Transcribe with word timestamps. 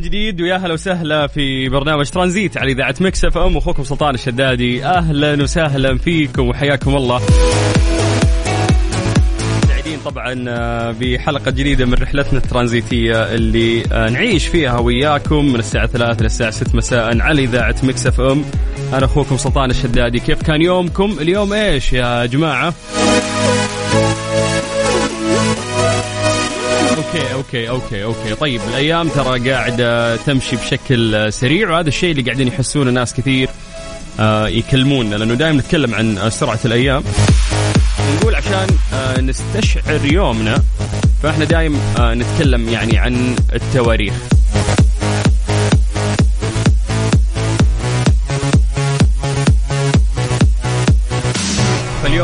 من 0.00 0.06
جديد 0.06 0.40
ويا 0.40 0.56
هلا 0.56 0.74
وسهلا 0.74 1.26
في 1.26 1.68
برنامج 1.68 2.06
ترانزيت 2.06 2.56
على 2.56 2.72
إذاعة 2.72 2.94
Mix 3.00 3.24
FM. 3.24 3.56
أخوكم 3.56 3.84
سلطان 3.84 4.14
الشدادي 4.14 4.84
أهلا 4.84 5.42
وسهلا 5.42 5.98
فيكم 5.98 6.48
وحياكم 6.48 6.96
الله. 6.96 7.20
سعيدين 9.68 9.98
طبعا 10.04 10.44
آه، 10.48 10.94
بحلقة 11.00 11.50
جديدة 11.50 11.84
من 11.86 11.94
رحلتنا 11.94 12.38
الترانزيتية 12.38 13.34
اللي 13.34 13.82
آه، 13.92 14.10
نعيش 14.10 14.46
فيها 14.46 14.78
وياكم 14.78 15.44
من 15.44 15.58
الساعة 15.58 15.86
3 15.86 16.22
للساعه 16.22 16.50
6 16.50 16.76
مساء 16.76 17.20
على 17.20 17.44
إذاعة 17.44 17.76
Mix 17.82 18.06
FM. 18.06 18.44
أنا 18.92 19.04
أخوكم 19.04 19.36
سلطان 19.36 19.70
الشدادي. 19.70 20.20
كيف 20.20 20.42
كان 20.42 20.62
يومكم؟ 20.62 21.16
اليوم 21.20 21.52
إيش 21.52 21.92
يا 21.92 22.26
جماعة؟ 22.26 22.74
okay 27.10 27.32
okay 27.32 27.68
okay 27.68 28.04
okay. 28.04 28.34
طيب 28.34 28.60
الأيام 28.68 29.08
ترى 29.08 29.50
قاعدة 29.50 30.16
تمشي 30.16 30.56
بشكل 30.56 31.32
سريع 31.32 31.70
وهذا 31.70 31.88
الشيء 31.88 32.10
اللي 32.10 32.22
قاعدين 32.22 32.48
يحسونه 32.48 32.90
ناس 32.90 33.14
كثير 33.14 33.48
آه، 34.20 34.48
يكلمونا 34.48 35.16
لأنه 35.16 35.34
دائما 35.34 35.58
نتكلم 35.58 35.94
عن 35.94 36.18
آه، 36.18 36.28
سرعة 36.28 36.58
الأيام. 36.64 37.02
نقول 38.16 38.34
عشان 38.34 38.66
آه، 38.94 39.20
نستشعر 39.20 40.04
يومنا 40.04 40.62
فإحنا 41.22 41.44
دائما 41.44 41.78
نتكلم 42.14 42.68
يعني 42.68 42.98
عن 42.98 43.36
التواريخ. 43.54 44.14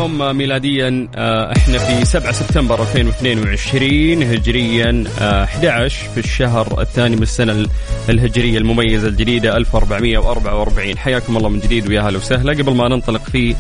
فاليوم 0.06 0.36
ميلاديا 0.36 1.08
آه، 1.14 1.52
إحنا 1.56 1.78
في 1.78 2.04
7 2.04 2.32
سبتمبر 2.32 2.82
2022 2.82 4.22
هجريا 4.22 5.04
آه، 5.20 5.44
11 5.44 6.08
في 6.14 6.20
الشهر 6.20 6.80
الثاني 6.80 7.16
من 7.16 7.22
السنة 7.22 7.52
ال- 7.52 7.68
الهجرية 8.08 8.58
المميزة 8.58 9.08
الجديدة 9.08 9.56
1444 9.56 10.98
حياكم 10.98 11.36
الله 11.36 11.48
من 11.48 11.60
جديد 11.60 11.88
ويا 11.88 12.00
هلا 12.00 12.18
وسهلا. 12.18 12.52
قبل 12.52 12.74
ما 12.74 12.88
ننطلق 12.88 13.22
في 13.24 13.54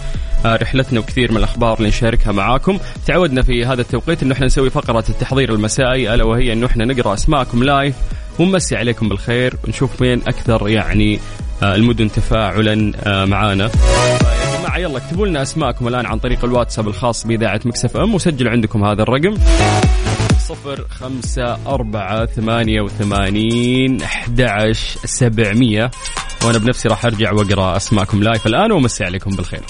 آه، 0.46 0.56
رحلتنا 0.56 1.00
وكثير 1.00 1.30
من 1.32 1.36
الأخبار 1.38 1.76
اللي 1.78 1.88
نشاركها 1.88 2.32
معاكم 2.32 2.78
تعودنا 3.06 3.42
في 3.42 3.64
هذا 3.64 3.80
التوقيت 3.80 4.22
إنه 4.22 4.32
إحنا 4.34 4.46
نسوي 4.46 4.70
فقرة 4.70 5.04
التحضير 5.08 5.52
المسائي 5.54 6.14
ألا 6.14 6.24
وهي 6.24 6.52
إنه 6.52 6.66
إحنا 6.66 6.84
نقرأ 6.84 7.14
أسماءكم 7.14 7.64
لايف 7.64 7.94
ونمسي 8.38 8.76
عليكم 8.76 9.08
بالخير 9.08 9.54
ونشوف 9.64 10.02
وين 10.02 10.22
أكثر 10.28 10.68
يعني 10.68 11.20
آه، 11.62 11.74
المدن 11.74 12.12
تفاعلا 12.12 12.92
آه، 13.04 13.24
معانا. 13.24 13.70
جماعة 14.66 14.78
يلا 14.78 14.96
اكتبوا 14.96 15.26
لنا 15.26 15.42
أسماءكم 15.42 15.88
الآن 15.88 16.06
عن 16.06 16.18
طريق 16.18 16.44
الواتساب 16.44 16.88
الخاص 16.88 17.26
بإذاعة 17.26 17.60
Mix 17.64 17.96
FM 17.96 18.14
وسجلوا 18.14 18.50
عندكم 18.52 18.84
هذا 18.84 19.02
الرقم. 19.02 19.34
صفر 20.38 20.86
خمسة 20.90 21.58
أربعة 21.66 22.26
ثمانية 22.26 22.80
وثمانين 22.80 24.02
أحد 24.02 24.40
سبعمية. 25.04 25.90
وأنا 26.44 26.58
بنفسي 26.58 26.88
راح 26.88 27.04
أرجع 27.04 27.32
وأقرأ 27.32 27.76
أسماءكم 27.76 28.22
live 28.22 28.46
الآن 28.46 28.72
وأمسي 28.72 29.04
عليكم 29.04 29.30
بالخير. 29.30 29.62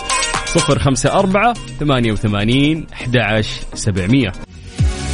صفر 0.47 0.79
خمسة 0.79 1.19
أربعة 1.19 1.55
ثمانية 1.81 2.13
وثمانين 2.13 2.87
أحد 2.93 3.45
سبعمية. 3.75 4.33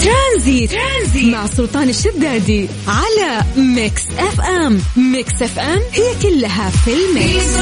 Transit. 0.02 0.70
Transit 0.70 1.34
مع 1.34 1.46
سلطان 1.46 1.88
الشدادي 1.88 2.68
على 2.88 3.44
Mix 3.56 4.10
FM. 4.18 4.78
Mix 5.12 5.42
FM 5.42 5.78
هي 5.92 6.22
كلها 6.22 6.70
في 6.70 6.90
ال 6.90 7.04
Mix. 7.04 7.58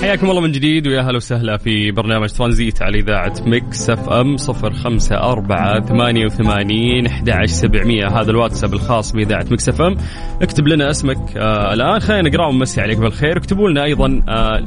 حياكم 0.00 0.30
الله 0.30 0.40
من 0.40 0.52
جديد 0.52 0.86
ويا 0.86 1.02
هلا 1.02 1.16
وسهلا 1.16 1.56
في 1.56 1.90
برنامج 1.90 2.28
ترانزيت 2.28 2.82
على 2.82 2.98
إذاعة 2.98 3.34
Mix 3.46 3.90
FM 3.90 4.36
صفر 4.36 4.72
خمسة 4.72 5.16
أربعة 5.16 5.80
ثمانية 5.86 6.26
وثمانين 6.26 7.06
أحد 7.06 7.30
عشر 7.30 7.46
سبعمية. 7.46 8.06
هذا 8.06 8.30
الواتساب 8.30 8.74
الخاص 8.74 9.12
بإذاعة 9.12 9.46
Mix 9.50 9.68
FM. 9.68 9.96
اكتب 10.42 10.68
لنا 10.68 10.90
اسمك 10.90 11.36
آه 11.36 11.74
الآن. 11.74 12.00
خلينا 12.00 12.28
نقرأ 12.28 12.46
ونمسي 12.46 12.80
عليك 12.80 12.98
بالخير. 12.98 13.36
اكتبوا 13.36 13.68
لنا 13.70 13.84
أيضا 13.84 14.22
آه 14.28 14.66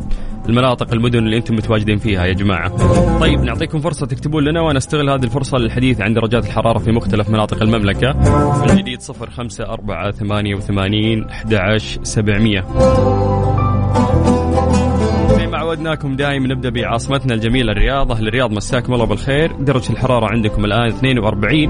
المناطق 0.49 0.93
المدن 0.93 1.19
اللي 1.19 1.37
أنتم 1.37 1.55
متواجدين 1.55 1.97
فيها 1.97 2.25
يا 2.25 2.33
جماعة. 2.33 2.69
طيب 3.19 3.39
نعطيكم 3.39 3.79
فرصة 3.79 4.05
تكتبون 4.05 4.43
لنا 4.43 4.61
وأنا 4.61 4.77
أستغل 4.77 5.09
هذه 5.09 5.23
الفرصة 5.23 5.57
للحديث 5.57 6.01
عن 6.01 6.13
درجات 6.13 6.45
الحرارة 6.45 6.79
في 6.79 6.91
مختلف 6.91 7.29
مناطق 7.29 7.61
المملكة. 7.61 8.11
الجديد 8.63 9.01
0 9.01 9.29
5 9.29 9.63
4 9.63 10.11
88 10.11 11.23
11 11.23 12.03
700. 12.03 13.46
عودناكم 15.67 16.15
دائما 16.15 16.47
نبدأ 16.47 16.69
بعاصمتنا 16.69 17.33
الجميلة 17.33 17.71
الرياض، 17.71 18.11
أهل 18.11 18.27
الرياض 18.27 18.51
مساكم 18.51 18.93
الله 18.93 19.05
بالخير، 19.05 19.51
درجه 19.51 19.91
الحرارة 19.91 20.25
عندكم 20.25 20.65
الآن 20.65 20.87
42 20.87 21.69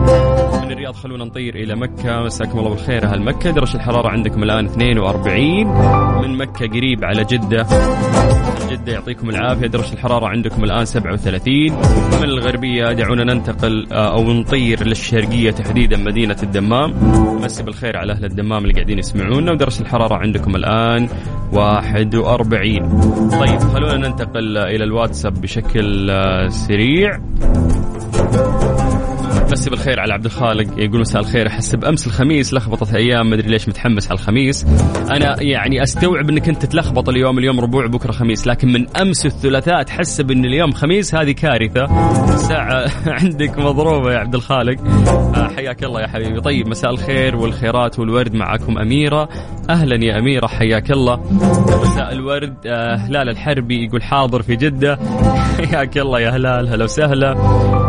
من 0.65 0.71
الرياض 0.71 0.95
خلونا 0.95 1.25
نطير 1.25 1.55
إلى 1.55 1.75
مكة، 1.75 2.23
مساكم 2.23 2.59
الله 2.59 2.69
بالخير 2.69 3.03
أهل 3.03 3.21
مكة، 3.21 3.51
درجه 3.51 3.75
الحرارة 3.75 4.09
عندكم 4.09 4.43
الآن 4.43 4.65
42 4.65 5.67
من 6.21 6.37
مكة 6.37 6.67
قريب 6.67 7.03
على 7.03 7.23
جدة. 7.23 7.67
جدة 8.71 8.91
يعطيكم 8.91 9.29
العافية. 9.29 9.67
درجة 9.67 9.93
الحرارة 9.93 10.27
عندكم 10.27 10.63
الآن 10.63 10.85
37 10.85 11.71
من 12.17 12.23
الغربية 12.23 12.91
دعونا 12.91 13.23
ننتقل 13.23 13.87
آه، 13.91 14.13
أو 14.13 14.33
نطير 14.33 14.87
للشرقية 14.87 15.51
تحديدا 15.51 15.97
مدينة 15.97 16.37
الدمام. 16.43 16.93
مسي 17.43 17.63
بالخير 17.63 17.97
على 17.97 18.13
أهل 18.13 18.25
الدمام 18.25 18.63
اللي 18.63 18.73
قاعدين 18.73 18.99
يسمعونا. 18.99 19.51
ودرجة 19.51 19.81
الحرارة 19.81 20.15
عندكم 20.15 20.55
الآن 20.55 21.09
41 21.53 22.79
طيب 23.29 23.59
خلونا 23.59 23.86
ننتقل 23.95 24.57
إلى 24.57 24.83
الواتساب 24.83 25.41
بشكل 25.41 26.09
آه، 26.09 26.47
سريع. 26.47 27.19
مسي 29.67 29.75
بالخير 29.75 29.99
على 29.99 30.13
عبد 30.13 30.25
الخالق 30.25 30.67
يقول 30.77 30.99
مساء 30.99 31.21
الخير 31.21 31.47
احس 31.47 31.75
بأمس 31.75 32.07
الخميس 32.07 32.53
لخبطت 32.53 32.93
أيام 32.93 33.29
مدري 33.29 33.47
ليش 33.47 33.67
متحمس 33.69 34.07
على 34.07 34.19
الخميس. 34.19 34.65
أنا 35.09 35.41
يعني 35.41 35.83
أستوعب 35.83 36.29
إنك 36.29 36.49
أنت 36.49 36.65
تلخبط 36.65 37.09
اليوم 37.09 37.39
اليوم 37.39 37.59
ربوع 37.59 37.87
بكرة 37.87 38.11
خميس 38.11 38.47
لكن 38.47 38.71
من 38.71 38.97
أمس 38.97 39.25
الثلاثاء 39.25 39.83
تحسب 39.83 40.31
ان 40.31 40.45
اليوم 40.45 40.71
خميس 40.71 41.15
هذه 41.15 41.31
كارثة. 41.31 41.85
الساعة 42.33 42.91
عندك 43.21 43.59
مضروبة 43.59 44.11
يا 44.11 44.17
عبد 44.17 44.35
الخالق. 44.35 44.81
آه، 45.35 45.47
حياك 45.55 45.83
الله 45.83 46.01
يا 46.01 46.07
حبيبي. 46.07 46.41
طيب 46.41 46.67
مساء 46.67 46.91
الخير 46.91 47.35
والخيرات 47.35 47.99
والورد 47.99 48.33
معكم 48.35 48.77
أميرة. 48.77 49.29
أهلا 49.69 50.05
يا 50.05 50.19
أميرة 50.19 50.47
حياك 50.47 50.91
الله. 50.91 51.21
مساء 51.81 52.11
الورد 52.11 52.55
آه، 52.67 52.95
هلال 52.95 53.29
الحربي 53.29 53.85
يقول 53.85 54.03
حاضر 54.03 54.41
في 54.41 54.55
جدة. 54.55 54.99
حياك 55.57 55.97
الله 55.97 56.19
يا 56.19 56.29
هلال 56.29 56.67
هلا 56.67 56.83
وسهلا. 56.83 57.86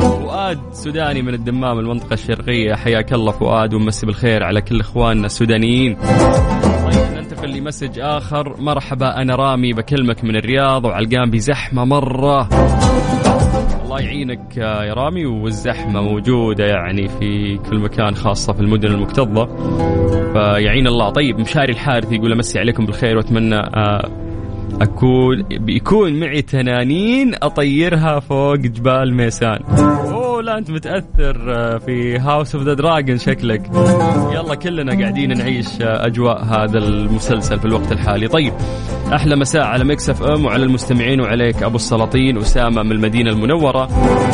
فؤاد 0.00 0.58
سوداني 0.72 1.22
من 1.22 1.34
الدمام 1.34 1.78
المنطقة 1.78 2.14
الشرقية. 2.14 2.74
حياك 2.74 3.12
الله 3.12 3.32
فؤاد 3.32 3.74
ومسي 3.74 4.06
بالخير 4.06 4.44
على 4.44 4.60
كل 4.60 4.80
إخواننا 4.80 5.26
السودانيين. 5.26 5.94
طيب 5.94 7.16
ننتقل 7.16 7.50
لمسج 7.58 7.98
آخر. 7.98 8.60
مرحبا 8.60 9.22
أنا 9.22 9.34
رامي 9.34 9.72
بكلمك 9.72 10.24
من 10.24 10.36
الرياض 10.36 10.84
وعلقان 10.84 11.30
بزحمة 11.30 11.84
مرة. 11.84 12.48
الله 13.84 14.00
يعينك 14.00 14.56
يا 14.56 14.94
رامي 14.94 15.26
والزحمة 15.26 16.02
موجودة 16.02 16.64
يعني 16.64 17.08
في 17.08 17.58
كل 17.70 17.78
مكان 17.78 18.14
خاصة 18.14 18.52
في 18.52 18.60
المدن 18.60 18.88
المكتظة. 18.88 19.46
فيعين 20.32 20.86
الله. 20.86 21.10
طيب 21.10 21.40
مشاري 21.40 21.72
الحارث 21.72 22.12
يقول 22.12 22.32
أمسي 22.32 22.58
عليكم 22.58 22.86
بالخير 22.86 23.16
وأتمنى 23.16 23.62
أكون 24.80 25.42
بيكون 25.42 26.20
معي 26.20 26.42
تنانين 26.42 27.34
أطيرها 27.42 28.20
فوق 28.20 28.56
جبال 28.56 29.14
ميسان. 29.14 29.58
لا 30.40 30.58
أنت 30.58 30.70
متأثر 30.70 31.54
آه، 31.54 31.78
في 31.78 32.18
House 32.18 32.54
of 32.54 32.64
the 32.64 32.74
Dragon 32.74 33.18
شكلك. 33.18 33.62
يلا 34.32 34.54
كلنا 34.54 35.00
قاعدين 35.00 35.38
نعيش 35.38 35.66
آه، 35.82 36.06
أجواء 36.06 36.44
هذا 36.44 36.78
المسلسل 36.78 37.58
في 37.58 37.64
الوقت 37.64 37.92
الحالي. 37.92 38.28
طيب 38.28 38.52
أحلى 39.14 39.36
مساء 39.36 39.62
على 39.62 39.84
مكسف 39.84 40.22
أم 40.22 40.44
وعلى 40.44 40.64
المستمعين 40.64 41.20
وعليك 41.20 41.62
أبو 41.62 41.76
السلاطين 41.76 42.38
أسامة 42.38 42.82
من 42.82 42.92
المدينة 42.92 43.30
المنورة. 43.30 43.88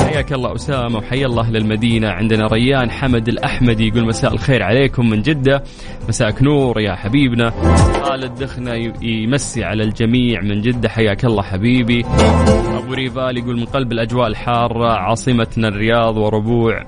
حياك 0.06 0.32
الله 0.32 0.54
أسامة 0.54 0.98
وحيا 0.98 1.26
الله 1.26 1.42
أهل 1.42 1.56
المدينة 1.56 2.08
عندنا 2.08 2.46
ريان 2.46 2.90
حمد 2.90 3.28
الأحمدي 3.28 3.88
يقول 3.88 4.04
مساء 4.06 4.32
الخير 4.34 4.62
عليكم 4.62 5.10
من 5.10 5.22
جدة. 5.22 5.62
مساءك 6.08 6.42
نور 6.42 6.80
يا 6.80 6.94
حبيبنا. 6.94 7.50
خالد 8.04 8.34
دخنة 8.42 8.74
ي- 8.74 8.92
يمسي 9.02 9.64
على 9.64 9.82
الجميع 9.82 10.40
من 10.42 10.60
جدة. 10.60 10.88
حياك 10.88 11.24
الله 11.24 11.42
حبيبي. 11.42 12.04
أبو 12.90 12.96
ريفال 12.96 13.38
يقول 13.38 13.56
من 13.56 13.64
قلب 13.64 13.92
الأجواء 13.92 14.26
الحارة 14.26 14.92
عاصمتنا 14.92 15.68
الرياض 15.68 16.16
وربوع. 16.16 16.86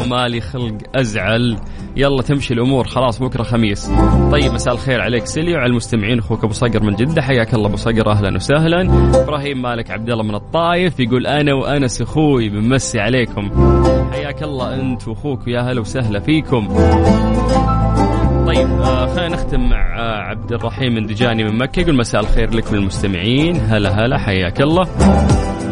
ومالي 0.00 0.40
خلق 0.40 0.78
أزعل. 0.94 1.56
يلا 1.96 2.22
تمشي 2.22 2.54
الأمور 2.54 2.84
خلاص 2.84 3.22
بكرة 3.22 3.42
خميس. 3.42 3.90
طيب 4.32 4.52
مساء 4.52 4.74
الخير 4.74 5.00
عليك 5.00 5.26
سيلي 5.26 5.54
وعلى 5.54 5.66
المستمعين 5.66 6.18
أخوك 6.18 6.44
أبو 6.44 6.52
صقر 6.52 6.82
من 6.82 6.94
جدة. 6.94 7.22
حياك 7.22 7.54
الله 7.54 7.66
أبو 7.66 7.76
صقر 7.76 8.10
أهلا 8.10 8.36
وسهلا. 8.36 8.80
إبراهيم 9.22 9.62
مالك 9.62 9.90
عبد 9.90 10.10
الله 10.10 10.24
من 10.24 10.34
الطايف 10.34 11.00
يقول 11.00 11.26
أنا 11.26 11.54
وأنس 11.54 12.02
أخوي 12.02 12.48
بنمسي 12.48 13.00
عليكم. 13.00 13.50
حياك 14.12 14.42
الله 14.42 14.74
أنت 14.74 15.08
وأخوك 15.08 15.48
يا 15.48 15.60
هلا 15.60 15.80
وسهلا 15.80 16.20
فيكم. 16.20 16.68
طيب 18.46 18.70
آه 18.80 19.06
خلينا 19.06 19.28
نختم 19.28 19.68
مع 19.68 19.98
آه 19.98 20.20
عبد 20.20 20.52
الرحيم 20.52 20.94
من 20.94 21.06
دجاني 21.06 21.44
من 21.44 21.58
مكة. 21.58 21.80
يقول 21.80 21.96
مساء 21.96 22.20
الخير 22.20 22.54
لكم 22.54 22.74
المستمعين 22.74 23.56
هلا 23.56 24.04
هلا 24.04 24.18
حياك 24.18 24.60
الله. 24.60 24.88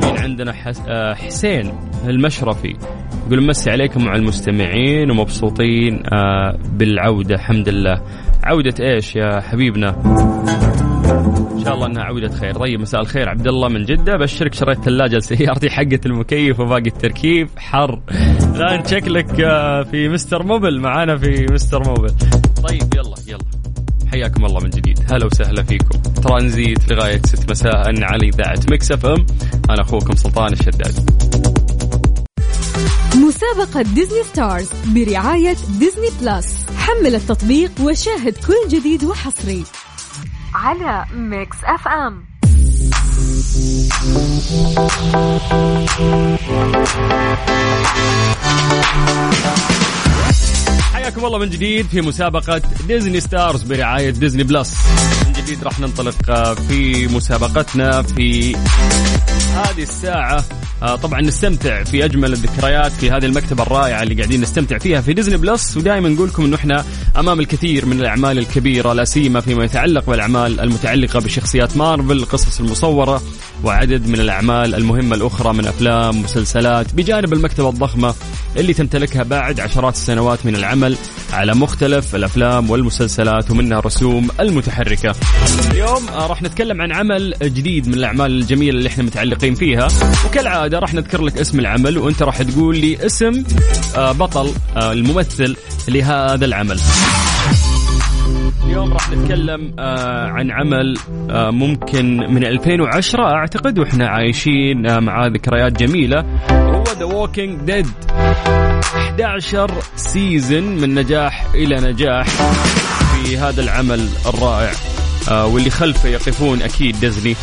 مين 0.05 0.19
عندنا. 0.19 0.55
آه 0.89 1.15
حسين 1.15 1.73
المشرفي. 2.07 2.77
يقول 3.27 3.47
مسي 3.47 3.71
عليكم 3.71 4.05
مع 4.05 4.15
المستمعين 4.15 5.11
ومبسوطين 5.11 6.03
بالعودة 6.73 7.35
الحمد 7.35 7.69
لله. 7.69 8.03
عودة 8.45 8.75
إيش 8.81 9.17
يا 9.17 9.41
حبيبنا؟ 9.41 9.97
إن 11.05 11.65
شاء 11.65 11.75
الله 11.75 11.87
أنها 11.87 12.03
عودة 12.03 12.29
خير. 12.29 12.55
طيب 12.55 12.81
مساء 12.81 13.01
الخير. 13.01 13.29
عبد 13.29 13.47
الله 13.47 13.69
من 13.69 13.85
جدة. 13.85 14.17
بشرك 14.17 14.55
شريت 14.55 14.79
ثلاجة 14.79 15.17
لسيارتي 15.17 15.71
حقة 15.77 16.01
المكيف 16.07 16.61
وباقي 16.61 16.87
التركيب. 16.87 17.49
حر. 17.57 18.01
لا 18.55 18.87
شكلك 18.87 19.41
آه، 19.41 19.83
في 19.83 20.09
مستر 20.09 20.43
موبل. 20.43 20.81
معانا 20.81 21.17
في 21.17 21.47
مستر 21.51 21.85
موبل. 21.89 22.15
طيب 22.69 22.95
يلا 22.95 23.15
يلا. 23.29 23.45
حياكم 24.13 24.45
الله 24.45 24.61
من 24.61 24.71
جديد. 24.71 24.99
هلا 25.13 25.27
وسهلا 25.27 25.63
فيكم. 25.63 25.99
ترانزيت 26.23 26.93
لغاية 26.93 27.21
6 27.25 27.51
مساء. 27.51 28.05
على 28.05 28.29
إذاعة 28.29 28.61
Mix 28.71 28.93
FM 28.93 29.27
أنا 29.71 29.81
أخوكم 29.83 30.17
سلطان 30.17 30.53
الشداد. 30.53 31.11
مسابقة 33.17 33.83
Disney 33.83 34.23
Stars 34.23 34.71
برعاية 34.95 35.57
Disney 35.79 36.09
Plus. 36.23 36.67
حمل 36.77 37.15
التطبيق 37.15 37.71
وشاهد 37.81 38.35
كل 38.47 38.77
جديد 38.79 39.05
وحصري. 39.05 39.65
على 40.55 41.05
Mix 41.15 41.57
FM 41.65 42.25
حياكم 50.93 51.25
الله 51.25 51.39
من 51.39 51.51
جديد 51.51 51.87
في 51.87 52.01
مسابقة 52.01 52.63
Disney 52.87 53.21
Stars 53.21 53.63
برعاية 53.63 54.11
Disney 54.11 54.43
Plus 54.43 54.77
من 55.27 55.33
جديد 55.33 55.65
راح 55.65 55.81
ننطلق 55.81 56.31
آه، 56.31 56.55
في 56.55 57.07
مسابقتنا 57.07 58.03
في 58.03 58.57
هذه 59.55 59.83
الساعة. 59.83 60.45
طبعا 60.83 61.21
نستمتع 61.21 61.85
في 61.85 62.05
أجمل 62.05 62.33
الذكريات 62.33 62.93
في 62.93 63.11
هذه 63.11 63.25
المكتبة 63.25 63.63
الرائعة 63.63 64.03
اللي 64.03 64.15
قاعدين 64.15 64.41
نستمتع 64.41 64.79
فيها 64.79 65.01
في 65.01 65.13
Disney 65.13 65.37
Plus 65.37 65.77
ودائما 65.77 66.09
نقول 66.09 66.29
لكم 66.29 66.45
أنه 66.45 66.57
إحنا 66.57 66.85
أمام 67.19 67.41
الكثير 67.41 67.87
من 67.87 68.01
الأعمال 68.01 68.39
الكبيرة 68.39 68.93
لا 68.93 69.05
سيما 69.05 69.41
فيما 69.41 69.65
يتعلق 69.65 70.07
بالأعمال 70.07 70.61
المتعلقة 70.61 71.21
بشخصيات 71.21 71.77
مارفل 71.77 72.13
القصص 72.13 72.61
المصورة 72.61 73.23
وعدد 73.65 74.07
من 74.07 74.21
الأعمال 74.21 74.75
المهمة 74.75 75.17
الأخرى 75.17 75.53
من 75.53 75.67
أفلام 75.67 76.23
مسلسلات 76.23 76.95
بجانب 76.95 77.33
المكتبة 77.33 77.69
الضخمة 77.69 78.15
اللي 78.57 78.75
تمتلكها 78.75 79.23
بعد 79.23 79.61
عشرات 79.61 79.95
السنوات 79.95 80.47
من 80.47 80.57
العمل 80.57 80.97
على 81.33 81.55
مختلف 81.55 82.15
الأفلام 82.15 82.71
والمسلسلات 82.71 83.51
ومنها 83.51 83.79
الرسوم 83.79 84.29
المتحركة. 84.41 85.15
اليوم 85.71 86.09
آه، 86.09 86.27
راح 86.27 86.43
نتكلم 86.43 86.83
عن 86.83 86.93
عمل 86.93 87.35
جديد 87.43 87.89
من 87.89 87.95
الأعمال 87.95 88.31
الجميلة 88.31 88.79
اللي 88.79 88.89
إحنا 88.89 89.05
متعلقين 89.05 89.55
فيها. 89.55 89.89
وكالعادة 90.73 90.79
راح 90.79 90.95
نذكر 90.95 91.23
لك 91.23 91.39
اسم 91.39 91.61
العمل 91.61 91.99
وأنت 91.99 92.23
راح 92.23 92.43
تقول 92.43 92.79
لي 92.79 93.07
اسم 93.07 93.45
آه، 93.97 94.13
بطل 94.13 94.53
آه، 94.77 94.93
الممثل 94.93 95.57
لهذا 95.89 96.45
العمل. 96.45 96.81
اليوم 98.65 98.93
راح 98.93 99.11
نتكلم 99.11 99.75
آه 99.79 100.27
عن 100.27 100.51
عمل 100.51 100.97
ممكن 101.31 102.17
من 102.17 102.45
2010 102.45 103.23
أعتقد 103.23 103.79
وإحنا 103.79 104.09
عايشين 104.09 104.87
آه 104.87 104.99
مع 104.99 105.27
ذكريات 105.27 105.73
جميلة. 105.73 106.21
هو 106.51 106.85
The 106.99 107.05
Walking 107.05 107.61
Dead 107.61 107.87
11 108.11 109.71
season 109.97 110.63
من 110.63 110.95
نجاح 110.95 111.47
إلى 111.55 111.77
نجاح 111.93 112.27
في 112.27 113.39
هذا 113.39 113.61
العمل 113.63 114.09
الرائع 114.27 114.73
واللي 115.45 115.71
خلفه 115.71 116.09
يقفون 116.09 116.63
أكيد 116.63 117.01
ديزني 117.01 117.37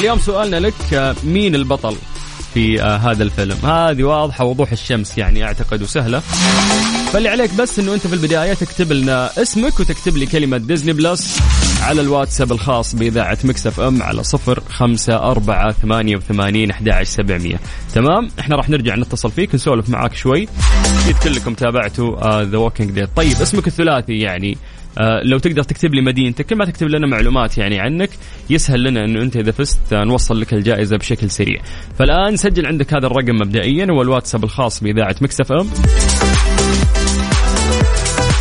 فاليوم 0.00 0.18
سؤالنا 0.18 0.56
لك 0.56 0.94
آه 0.94 1.16
مين 1.24 1.54
البطل 1.54 1.96
في 2.54 2.82
آه 2.82 2.96
هذا 2.96 3.22
الفيلم؟ 3.22 3.56
هذه 3.64 4.02
واضحة 4.02 4.44
وضوح 4.44 4.72
الشمس 4.72 5.18
يعني 5.18 5.44
أعتقد 5.44 5.82
وسهلة. 5.82 6.18
فاللي 7.12 7.28
عليك 7.28 7.54
بس 7.54 7.78
إنه 7.78 7.94
أنت 7.94 8.06
في 8.06 8.14
البداية 8.14 8.54
تكتب 8.54 8.92
لنا 8.92 9.42
اسمك 9.42 9.80
وتكتب 9.80 10.16
لي 10.16 10.26
كلمة 10.26 10.56
Disney 10.56 10.92
Plus 10.92 11.40
على 11.82 12.00
الواتساب 12.00 12.52
الخاص 12.52 12.94
بإذاعة 12.94 13.38
Mix 13.44 13.80
FM 13.80 14.02
على 14.02 14.22
صفر 14.22 14.62
خمسة 14.70 15.16
أربعة 15.16 15.72
ثمانية 15.72 16.16
وثمانين 16.16 16.70
أحد 16.70 17.02
سبعمية. 17.02 17.60
تمام؟ 17.94 18.28
إحنا 18.40 18.56
راح 18.56 18.68
نرجع 18.68 18.94
نتصل 18.96 19.30
فيك 19.30 19.54
نسولف 19.54 19.88
معاك 19.88 20.14
شوي. 20.14 20.48
أكيد 21.04 21.16
كلكم 21.22 21.54
تابعتوا 21.54 22.42
The 22.42 22.58
Walking 22.58 22.90
Dead 22.90 23.08
طيب 23.16 23.40
اسمك 23.42 23.66
الثلاثي 23.66 24.18
يعني 24.18 24.58
لو 25.24 25.38
تقدر 25.38 25.62
تكتب 25.62 25.94
لي 25.94 26.02
مدينتك 26.02 26.46
كل 26.46 26.56
ما 26.56 26.64
تكتب 26.64 26.88
لنا 26.88 27.06
معلومات 27.06 27.58
يعني 27.58 27.80
عنك 27.80 28.10
يسهل 28.50 28.82
لنا 28.82 29.04
إنه 29.04 29.22
أنت 29.22 29.36
إذا 29.36 29.52
فزت 29.52 29.92
آه، 29.92 30.04
نوصل 30.04 30.40
لك 30.40 30.54
الجائزة 30.54 30.96
بشكل 30.96 31.30
سريع. 31.30 31.62
فالآن 31.98 32.36
سجل 32.36 32.66
عندك 32.66 32.94
هذا 32.94 33.06
الرقم 33.06 33.34
مبدئيا 33.34 33.86
هو 33.90 34.02
الواتساب 34.02 34.44
الخاص 34.44 34.82
بإذاعة 34.82 35.16
Mix 35.20 35.52
FM. 35.52 35.68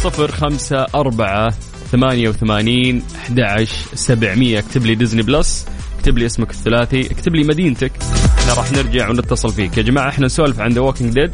صفر 0.03 0.31
خمسة 0.31 0.85
أربعة 0.95 1.49
ثمانية 1.91 2.29
وثمانين 2.29 3.03
أحد 3.15 3.67
سبعمية. 3.93 4.59
اكتب 4.59 4.85
لي 4.85 4.95
Disney 4.95 5.21
Plus 5.21 5.65
اكتب 5.99 6.17
لي 6.17 6.25
اسمك 6.25 6.49
الثلاثي 6.51 7.11
اكتب 7.11 7.35
لي 7.35 7.43
مدينتك. 7.43 7.91
إحنا 8.39 8.53
راح 8.53 8.71
نرجع 8.71 9.09
ونتصل 9.09 9.49
فيك. 9.53 9.77
يا 9.77 9.83
جماعة 9.83 10.09
إحنا 10.09 10.25
نسولف 10.25 10.59
عن 10.59 10.71
The 10.71 10.81
Walking 10.81 11.13
Dead 11.13 11.31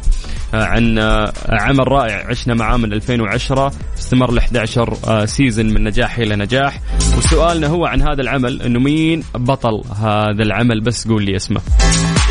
عن 0.54 0.98
آه، 0.98 1.32
عمل 1.48 1.88
رائع 1.88 2.26
عشنا 2.26 2.54
معاه 2.54 2.76
من 2.76 2.92
2010 2.92 3.72
استمر 3.98 4.32
ل 4.32 4.38
11 4.38 4.96
آه، 5.08 5.24
season 5.24 5.66
من 5.66 5.84
نجاح 5.84 6.18
إلى 6.18 6.36
نجاح. 6.36 6.80
وسؤالنا 7.18 7.66
هو 7.66 7.86
عن 7.86 8.02
هذا 8.02 8.22
العمل 8.22 8.62
إنه 8.62 8.80
مين 8.80 9.22
بطل 9.34 9.82
هذا 9.96 10.42
العمل؟ 10.42 10.80
بس 10.80 11.08
قول 11.08 11.24
لي 11.24 11.36
اسمه. 11.36 11.60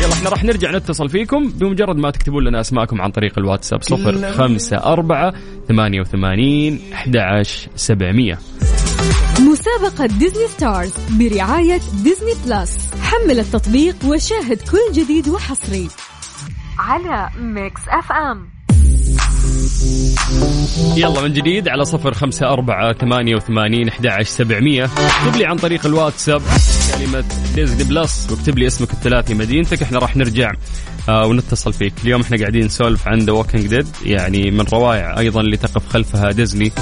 يلا 0.02 0.12
إحنا 0.12 0.30
راح 0.30 0.44
نرجع 0.44 0.70
نتصل 0.70 1.08
فيكم. 1.08 1.48
بمجرد 1.48 1.96
ما 1.96 2.10
تكتبون 2.10 2.44
لنا 2.44 2.60
اسماءكم 2.60 3.02
عن 3.02 3.10
طريق 3.10 3.38
الواتساب 3.38 3.82
صفر 3.82 4.32
خمسة 4.32 4.76
أربعة 4.76 5.32
ثمانية 5.68 6.00
وثمانين 6.00 6.80
أحد 6.92 7.16
عشر 7.16 7.68
سبعمية. 7.76 8.38
مسابقة 9.40 10.06
Disney 10.06 10.48
Stars 10.48 10.92
برعاية 11.10 11.80
Disney 12.02 12.34
Plus. 12.46 12.78
حمل 13.02 13.40
التطبيق 13.40 13.96
وشاهد 14.04 14.60
كل 14.70 14.92
جديد 14.92 15.28
وحصري. 15.28 15.88
على 16.78 17.30
Mix 17.38 17.80
FM. 17.88 18.56
يلا 20.96 21.20
من 21.20 21.32
جديد 21.32 21.68
على 21.68 21.84
صفر 21.84 22.14
خمسة 22.14 22.46
أربعة 22.46 22.92
ثمانية 22.92 23.36
وثمانين 23.36 23.88
أحد 23.88 24.06
عشر 24.06 24.30
سبعمية. 24.30 24.84
اكتب 24.84 25.36
لي 25.36 25.46
عن 25.46 25.56
طريق 25.56 25.86
الواتساب 25.86 26.42
كلمة 26.98 27.24
Disney 27.54 27.84
Plus 27.84 28.26
واكتب 28.30 28.58
لي 28.58 28.66
اسمك 28.66 28.92
الثلاثي 28.92 29.34
مدينتك. 29.34 29.82
إحنا 29.82 29.98
راح 29.98 30.16
نرجع 30.16 30.52
آه 31.08 31.26
ونتصل 31.26 31.72
فيك. 31.72 31.92
اليوم 32.04 32.20
إحنا 32.20 32.36
قاعدين 32.36 32.64
نسولف 32.64 33.08
عن 33.08 33.18
The 33.18 33.32
Walking 33.32 33.66
Dead 33.66 33.86
يعني 34.04 34.50
من 34.50 34.64
روائع 34.72 35.18
أيضا 35.18 35.40
اللي 35.40 35.56
تقف 35.56 35.88
خلفها 35.88 36.32
ديزني. 36.32 36.72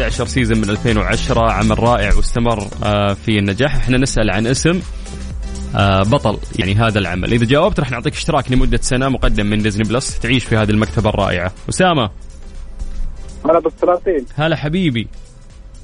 11 0.00 0.26
season 0.26 0.58
من 0.58 0.70
2010 0.70 1.50
عمل 1.50 1.78
رائع 1.78 2.14
واستمر 2.14 2.68
آه 2.84 3.14
في 3.14 3.38
النجاح. 3.38 3.76
إحنا 3.76 3.98
نسأل 3.98 4.30
عن 4.30 4.46
اسم 4.46 4.80
آه 5.76 6.02
بطل 6.02 6.38
يعني 6.58 6.74
هذا 6.74 6.98
العمل. 6.98 7.32
إذا 7.32 7.44
جاوبت 7.44 7.80
راح 7.80 7.90
نعطيك 7.90 8.12
اشتراك 8.12 8.52
لمدة 8.52 8.78
سنة 8.82 9.08
مقدم 9.08 9.46
من 9.46 9.62
Disney 9.62 9.88
Plus 9.88 10.18
تعيش 10.18 10.44
في 10.44 10.56
هذه 10.56 10.70
المكتبة 10.70 11.10
الرائعة. 11.10 11.52
أسامة. 11.68 12.10
هلا 13.44 13.58
بالسلاطين 13.58 14.26
هلا 14.34 14.56
حبيبي. 14.56 15.08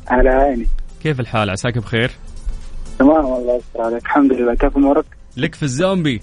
على 0.09 0.28
عيني. 0.28 0.66
كيف 1.02 1.21
الحال؟ 1.21 1.50
عساك 1.50 1.78
بخير؟ 1.78 2.11
تمام 2.99 3.25
والله 3.25 3.56
يستر 3.56 3.83
عليك. 3.83 4.02
الحمد 4.02 4.33
لله. 4.33 4.54
كيف 4.54 4.76
أمورك؟ 4.76 5.04
لك 5.37 5.54
في 5.54 5.62
الزومبي. 5.62 6.23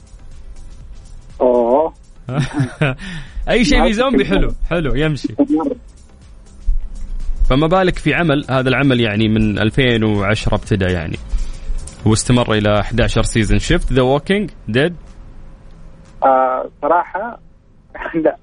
أوه. 1.42 1.94
أي 3.50 3.66
شيء 3.66 3.88
في 3.88 3.94
زومبي؟ 3.94 4.26
حلو 4.26 4.54
حلو 4.70 4.96
يمشي. 4.96 5.36
فما 7.52 7.68
بالك 7.68 7.98
في 7.98 8.14
عمل؟ 8.14 8.46
هذا 8.50 8.70
العمل 8.70 9.02
يعني 9.02 9.28
من 9.30 9.60
2010 9.60 10.56
ابتدى 10.56 10.86
يعني. 10.86 11.18
واستمر 12.06 12.54
إلى 12.54 12.80
11 12.80 13.22
season 13.22 13.60
شفت 13.60 13.94
The 13.94 14.02
Walking 14.02 14.52
Dead 14.68 14.96
صراحة 16.82 17.40
لا. 18.26 18.38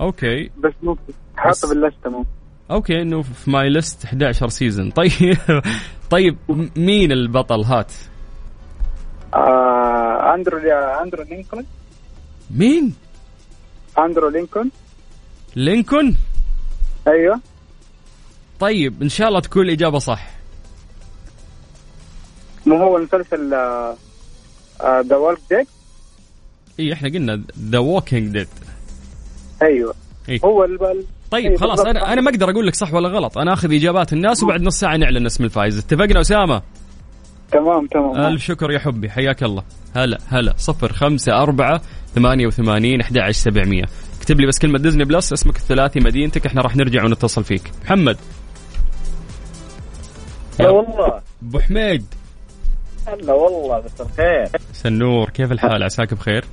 okay. 0.00 0.50
بس 0.58 0.72
ممكن 0.82 1.12
حاطه 1.36 1.68
باللستة 1.68 2.10
ممكن 2.10 2.28
okay 2.70 3.02
إنه 3.02 3.22
في 3.22 3.50
my 3.50 3.68
list 3.68 4.04
11 4.04 4.48
season 4.48 4.90
طيب 4.90 5.10
طيب 6.10 6.36
مين 6.76 7.12
البطل؟ 7.12 7.60
هات. 7.60 7.92
آه 9.34 10.34
أندرو 10.34 10.58
أندرو 11.02 11.22
لينكولن. 11.22 11.64
مين؟ 12.50 12.94
أندرو 13.98 14.28
لينكولن. 14.28 14.70
لينكولن؟ 15.56 16.14
أيوه. 17.08 17.40
طيب 18.62 19.02
إن 19.02 19.08
شاء 19.08 19.28
الله 19.28 19.40
تكون 19.40 19.62
الإجابة 19.62 19.98
صح. 19.98 20.30
مو 22.66 22.76
هو 22.76 22.96
المسلسل 22.96 23.50
The 25.08 25.16
Walking 25.16 25.40
Dead 25.50 25.68
اي 26.80 26.92
إحنا 26.92 27.08
قلنا 27.08 27.42
The 27.58 27.78
Walking 27.78 28.32
Dead 28.32 28.48
أيوه. 29.62 29.94
إيه. 30.28 30.40
هو 30.44 30.64
البطل 30.64 31.04
طيب 31.30 31.46
أيوة 31.46 31.58
خلاص. 31.58 31.80
أنا 31.80 32.12
أنا 32.12 32.20
ما 32.20 32.30
أقدر 32.30 32.50
أقول 32.50 32.66
لك 32.66 32.74
صح 32.74 32.94
ولا 32.94 33.08
غلط. 33.08 33.38
أنا 33.38 33.52
أخذ 33.52 33.72
إجابات 33.74 34.12
الناس 34.12 34.42
وبعد 34.42 34.62
نص 34.62 34.80
ساعة 34.80 34.96
نعلن 34.96 35.26
اسم 35.26 35.44
الفائز. 35.44 35.78
اتفقنا 35.78 36.20
أسامة؟ 36.20 36.62
تمام 37.52 37.86
تمام. 37.86 38.16
ألف 38.16 38.42
شكر 38.42 38.70
يا 38.70 38.78
حبي. 38.78 39.10
حياك 39.10 39.42
الله. 39.42 39.62
هلا 39.96 40.18
هلا. 40.28 40.54
صفر 40.56 40.92
خمسة 40.92 41.42
أربعة 41.42 41.82
ثمانية 42.14 42.46
وثمانين 42.46 43.00
أحد 43.00 43.18
عشر 43.18 43.32
سبعمية. 43.32 43.84
اكتب 44.18 44.40
لي 44.40 44.46
بس 44.46 44.58
كلمة 44.58 44.78
Disney 44.78 45.04
Plus 45.04 45.32
اسمك 45.32 45.56
الثلاثي 45.56 46.00
مدينتك. 46.00 46.46
إحنا 46.46 46.62
راح 46.62 46.76
نرجع 46.76 47.04
ونتصل 47.04 47.44
فيك. 47.44 47.72
محمد؟ 47.84 48.16
هلا 50.60 50.70
والله. 50.70 51.22
أبو 51.42 51.58
حميد. 51.58 52.04
هلا 53.08 53.32
والله 53.32 53.80
مسا 53.80 54.00
الخير 54.00 54.46
سنور 54.72 55.30
كيف 55.30 55.52
الحال؟ 55.52 55.82
عساك 55.82 56.14
بخير؟ 56.14 56.44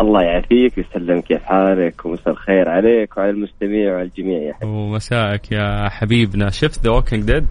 الله 0.00 0.22
يعافيك 0.22 0.78
ويسلم 0.78 1.20
كيف 1.20 1.42
حالك؟ 1.42 2.06
ومساء 2.06 2.32
الخير 2.32 2.68
عليك 2.68 3.16
وعلى 3.16 3.30
المستمع 3.30 3.92
وعلى 3.92 4.02
الجميع. 4.02 4.38
يا 4.38 4.54
حبيبي 4.54 4.72
ومساءك 4.72 5.52
يا 5.52 5.88
حبيبنا. 5.88 6.50
شفت 6.50 6.84
The 6.84 6.90
Walking 6.90 7.24
Dead 7.24 7.46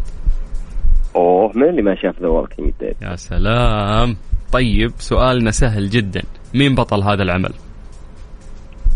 أوه 1.16 1.52
من 1.56 1.70
اللي 1.70 1.82
ما 1.82 1.96
شاف 1.96 2.22
The 2.22 2.28
Walking 2.28 2.74
Dead 2.80 2.96
يا 3.02 3.16
سلام. 3.16 4.18
طيب 4.54 4.92
سؤالنا 4.98 5.52
سهل 5.52 5.90
جدا. 5.90 6.22
مين 6.54 6.76
بطل 6.76 7.04
هذا 7.04 7.24
العمل؟ 7.24 7.54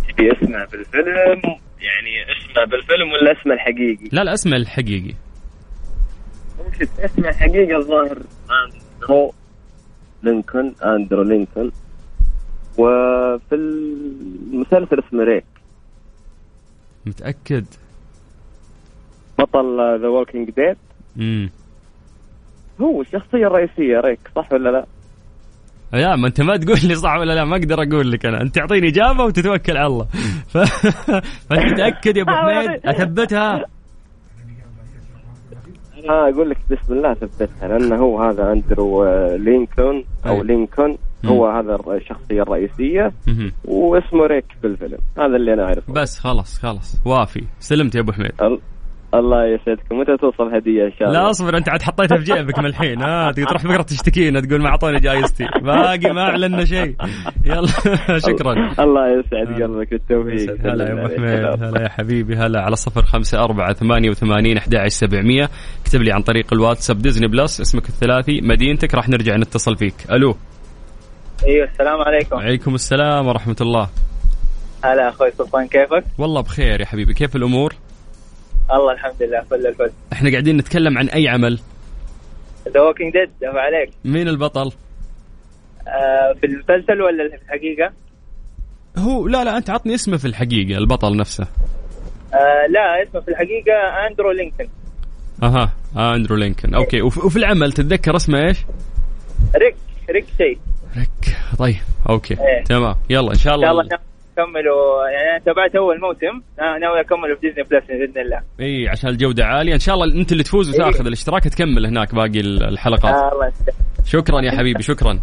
تبي 0.09 0.31
اسمه 0.31 0.65
بالفيلم 0.71 1.41
يعني 1.81 2.11
اسمه 2.31 2.65
بالفيلم 2.65 3.11
ولا 3.11 3.31
اسمه 3.41 3.53
الحقيقي؟ 3.53 4.09
لا 4.11 4.23
لا 4.23 4.33
اسمه 4.33 4.57
الحقيقي. 4.57 5.13
ممكن 6.59 6.87
اسمه 6.99 7.29
الحقيقي 7.29 7.75
الظاهر. 7.75 8.17
أندرو 9.01 9.33
لينكولن 10.23 10.73
أندرو 10.85 11.21
لينكولن. 11.23 11.71
وفي 12.77 13.55
المسلسل 13.55 14.99
اسمه 15.07 15.23
ريك. 15.23 15.45
متأكد؟ 17.05 17.65
بطل 19.39 19.99
The 20.01 20.07
Walking 20.07 20.49
Dead 20.49 20.77
امم 21.17 21.49
هو 22.81 23.01
الشخصية 23.01 23.47
الرئيسية 23.47 23.99
ريك 23.99 24.19
صح 24.35 24.53
ولا 24.53 24.69
لا؟ 24.69 24.85
لا 25.93 26.15
ما 26.15 26.27
أنت 26.27 26.41
ما 26.41 26.57
تقول 26.57 26.77
لي 26.83 26.95
صح 26.95 27.15
ولا 27.19 27.33
لا 27.33 27.45
ما 27.45 27.55
أقدر 27.57 27.83
أقول 27.83 28.11
لك 28.11 28.25
أنا. 28.25 28.41
أنت 28.41 28.55
تعطيني 28.55 28.87
إجابة 28.87 29.23
وتتوكل 29.23 29.77
على 29.77 29.87
الله. 29.87 30.05
ف... 30.47 30.57
فأنت 31.49 31.77
متأكد 31.77 32.17
يا 32.17 32.21
أبو 32.23 32.31
حميد؟ 32.41 32.69
أثبتها. 32.85 33.65
أنا 36.03 36.29
أقول 36.29 36.49
لك 36.49 36.57
بسم 36.71 36.93
الله 36.93 37.13
ثبتها 37.13 37.67
لأنه 37.67 37.95
هو 37.95 38.21
هذا 38.23 38.51
أندرو 38.51 39.03
آه، 39.03 39.35
لينكولن 39.35 40.03
أو 40.25 40.41
أي. 40.41 40.43
لينكولن. 40.43 40.97
هو 41.25 41.47
هذا 41.47 41.75
الشخصية 41.87 42.41
الرئيسية. 42.41 43.11
واسمه 43.65 44.25
ريك 44.25 44.45
في 44.61 44.67
الفيلم. 44.67 44.97
هذا 45.17 45.35
اللي 45.35 45.53
أنا 45.53 45.63
أعرفه. 45.63 45.93
بس 45.93 46.19
خلاص 46.19 46.57
خلاص. 46.59 47.01
وافي. 47.05 47.43
سلمت 47.59 47.95
يا 47.95 47.99
أبو 47.99 48.11
حميد. 48.11 48.31
الله 49.13 49.45
يسعدكم. 49.45 49.99
متى 49.99 50.17
توصل 50.17 50.55
هدية 50.55 50.85
إن 50.85 50.91
شاء 50.99 51.07
الله؟ 51.07 51.21
لا 51.21 51.29
أصبر 51.29 51.57
أنت 51.57 51.69
عاد 51.69 51.81
حطيتها 51.81 52.17
في 52.17 52.23
جيبك 52.23 52.59
من 52.59 52.65
الحين. 52.65 53.01
ها 53.01 53.31
تقدر 53.31 53.47
تروح 53.47 53.63
بكره 53.63 53.81
تشتكينا 53.81 54.41
تقول 54.41 54.61
ما 54.61 54.69
أعطوني 54.69 54.99
جايزتي. 54.99 55.45
باقي 55.61 56.13
ما 56.13 56.21
أعلنا 56.21 56.65
شيء. 56.65 56.95
يلا 57.45 57.67
شكرا. 58.27 58.53
الله 58.79 59.19
يسعد 59.19 59.61
قلبك 59.61 59.89
بالتوفيق. 59.91 60.57
هلا 60.65 60.89
يا 60.89 60.93
أبو 60.93 61.15
حميد. 61.15 61.63
هلا 61.63 61.83
يا 61.83 61.89
حبيبي. 61.89 62.35
هلا 62.35 62.61
على 62.61 62.75
صفر 62.75 63.01
خمسة 63.01 63.43
أربعة 63.43 63.73
ثمانية 63.73 64.09
وثمانين 64.09 64.57
أحد 64.57 64.75
عشر 64.75 64.89
سبعمية. 64.89 65.49
اكتب 65.81 66.01
لي 66.01 66.11
عن 66.11 66.21
طريق 66.21 66.53
الواتساب 66.53 66.97
Disney 66.97 67.27
Plus. 67.27 67.61
اسمك 67.61 67.89
الثلاثي 67.89 68.41
مدينتك. 68.41 68.95
راح 68.95 69.09
نرجع 69.09 69.35
نتصل 69.35 69.77
فيك. 69.77 69.95
ألو. 70.11 70.35
أيوه 71.45 71.67
السلام 71.67 72.01
عليكم. 72.01 72.35
وعليكم 72.35 72.75
السلام 72.75 73.27
ورحمة 73.27 73.55
الله. 73.61 73.89
هلا 74.83 75.09
أخوي 75.09 75.31
سلطان 75.31 75.67
كيفك؟ 75.67 76.03
والله 76.17 76.41
بخير 76.41 76.81
يا 76.81 76.85
حبيبي. 76.85 77.13
كيف 77.13 77.35
الأمور؟ 77.35 77.73
الله 78.71 78.91
الحمد 78.93 79.23
لله 79.23 79.41
فل 79.41 79.67
الفل. 79.67 79.91
إحنا 80.13 80.31
قاعدين 80.31 80.57
نتكلم 80.57 80.97
عن 80.97 81.09
أي 81.09 81.27
عمل؟ 81.27 81.59
The 82.73 82.81
Walking 82.81 83.13
Dead 83.13 83.29
دفع 83.41 83.61
عليك. 83.61 83.89
مين 84.05 84.27
البطل؟ 84.27 84.71
آه 85.87 86.33
في 86.41 86.45
المسلسل 86.45 87.01
ولا 87.01 87.29
في 87.37 87.43
الحقيقة؟ 87.43 87.93
هو 88.97 89.27
لا 89.27 89.43
لا 89.43 89.57
أنت 89.57 89.69
عطني 89.69 89.95
اسمه 89.95 90.17
في 90.17 90.25
الحقيقة 90.25 90.77
البطل 90.77 91.17
نفسه. 91.17 91.43
آه 92.33 92.67
لا 92.69 93.03
اسمه 93.09 93.21
في 93.21 93.27
الحقيقة 93.27 94.07
أندرو 94.09 94.31
لينكولن 94.31 94.69
أها 95.43 95.71
أندرو 96.15 96.35
لينكولن 96.35 96.75
okay 96.75 97.01
وف- 97.01 97.25
وفي 97.25 97.37
العمل 97.37 97.71
تتذكر 97.71 98.15
اسمه 98.15 98.39
إيش؟ 98.47 98.57
ريك 99.55 99.75
ريك 100.09 100.25
شيء. 100.37 100.57
ريك 100.97 101.37
طيب 101.59 101.75
okay 102.09 102.33
إيه. 102.33 102.63
تمام. 102.63 102.95
يلا 103.09 103.31
إن 103.31 103.37
شاء 103.37 103.55
إن 103.55 103.61
شاء 103.61 103.71
الله 103.71 103.83
الله 104.37 104.49
نكملوا 104.49 105.07
يعني 105.09 105.29
أنا 105.31 105.39
تابعت 105.45 105.75
أول 105.75 105.99
موسم 105.99 106.41
آه، 106.59 106.77
ناوي 106.79 107.01
أكمله 107.01 107.35
في 107.35 107.47
Disney 107.47 107.63
Plus 107.63 107.83
بإذن 107.87 108.21
الله. 108.21 108.41
إي 108.59 108.89
عشان 108.89 109.09
الجودة 109.09 109.45
عالية. 109.45 109.73
إن 109.73 109.79
شاء 109.79 109.95
الله 109.95 110.21
أنت 110.21 110.31
اللي 110.31 110.43
تفوز 110.43 110.69
وتاخذ 110.69 111.05
الاشتراك 111.05 111.43
تكمل 111.43 111.85
هناك 111.85 112.15
باقي 112.15 112.39
الحلقات. 112.39 113.13
آه 113.13 113.31
الله 113.33 113.51
شكرا 114.05 114.41
يا 114.41 114.51
حبيبي 114.51 114.83
شكرا. 114.83 115.19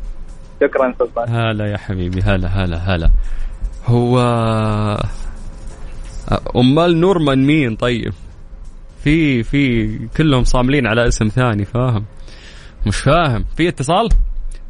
شكرا 0.61 0.95
سلطان. 0.99 1.29
هلا 1.29 1.67
يا 1.67 1.77
حبيبي 1.77 2.21
هلا 2.21 2.49
هلا 2.49 2.77
هلا. 2.77 3.11
هو 3.87 4.19
أمال 6.57 7.01
نورمان 7.01 7.47
مين؟ 7.47 7.77
طيب. 7.77 8.13
في 9.05 9.43
في 9.43 9.89
كلهم 10.17 10.45
صاملين 10.45 10.87
على 10.87 11.09
اسم 11.09 11.29
ثاني 11.29 11.65
فاهم. 11.65 12.05
مش 12.87 12.97
فاهم. 12.97 13.45
في 13.57 13.69
اتصال؟ 13.69 14.09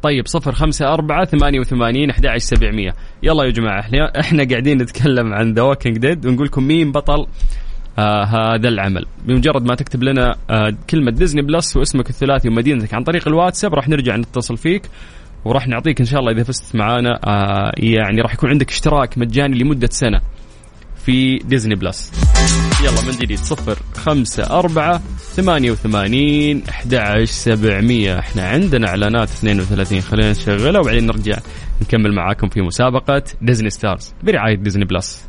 طيب 0.03 0.27
صفر 0.27 0.51
خمسة 0.51 0.93
أربعة 0.93 1.25
ثمانية 1.25 1.59
وثمانين 1.59 2.09
أحد 2.09 2.37
سبعمية. 2.37 2.95
يلا 3.23 3.43
يا 3.43 3.49
جماعة 3.49 3.79
إحنا, 3.79 4.19
إحنا 4.19 4.43
قاعدين 4.43 4.77
نتكلم 4.77 5.33
عن 5.33 5.53
The 5.53 5.61
Walking 5.61 5.97
Dead 5.97 6.25
ونقول 6.25 6.45
لكم 6.45 6.63
مين 6.63 6.91
بطل 6.91 7.27
آه 7.99 8.23
هذا 8.23 8.67
العمل. 8.67 9.05
بمجرد 9.25 9.65
ما 9.65 9.75
تكتب 9.75 10.03
لنا 10.03 10.35
آه 10.49 10.73
كلمة 10.89 11.11
Disney 11.11 11.41
Plus 11.41 11.77
واسمك 11.77 12.09
الثلاثي 12.09 12.49
ومدينتك 12.49 12.93
عن 12.93 13.03
طريق 13.03 13.27
الواتساب 13.27 13.73
راح 13.73 13.87
نرجع 13.89 14.15
نتصل 14.15 14.57
فيك 14.57 14.81
وراح 15.45 15.67
نعطيك 15.67 15.99
إن 15.99 16.05
شاء 16.05 16.19
الله 16.19 16.31
إذا 16.31 16.43
فزت 16.43 16.75
معانا 16.75 17.19
آه 17.27 17.71
يعني 17.77 18.21
راح 18.21 18.33
يكون 18.33 18.49
عندك 18.49 18.69
اشتراك 18.69 19.17
مجاني 19.17 19.59
لمدة 19.59 19.89
سنة 19.91 20.21
في 21.05 21.37
Disney 21.37 21.75
Plus 21.75 22.11
يلا 22.83 23.01
من 23.11 23.19
جديد 23.19 23.39
صفر 23.39 23.77
خمسة 23.95 24.59
أربعة 24.59 25.01
ثمانية 25.35 25.71
وثمانين 25.71 26.63
أحد 26.69 27.23
سبعمية. 27.23 28.19
إحنا 28.19 28.47
عندنا 28.47 28.87
إعلانات 28.87 29.29
32 29.29 30.01
خلينا 30.01 30.31
نشغلها 30.31 30.81
وبعدين 30.81 31.05
نرجع 31.05 31.37
نكمل 31.81 32.13
معاكم 32.15 32.49
في 32.49 32.61
مسابقة 32.61 33.23
Disney 33.41 33.69
Stars 33.69 34.13
برعاية 34.23 34.55
Disney 34.55 34.85
Plus 34.85 35.21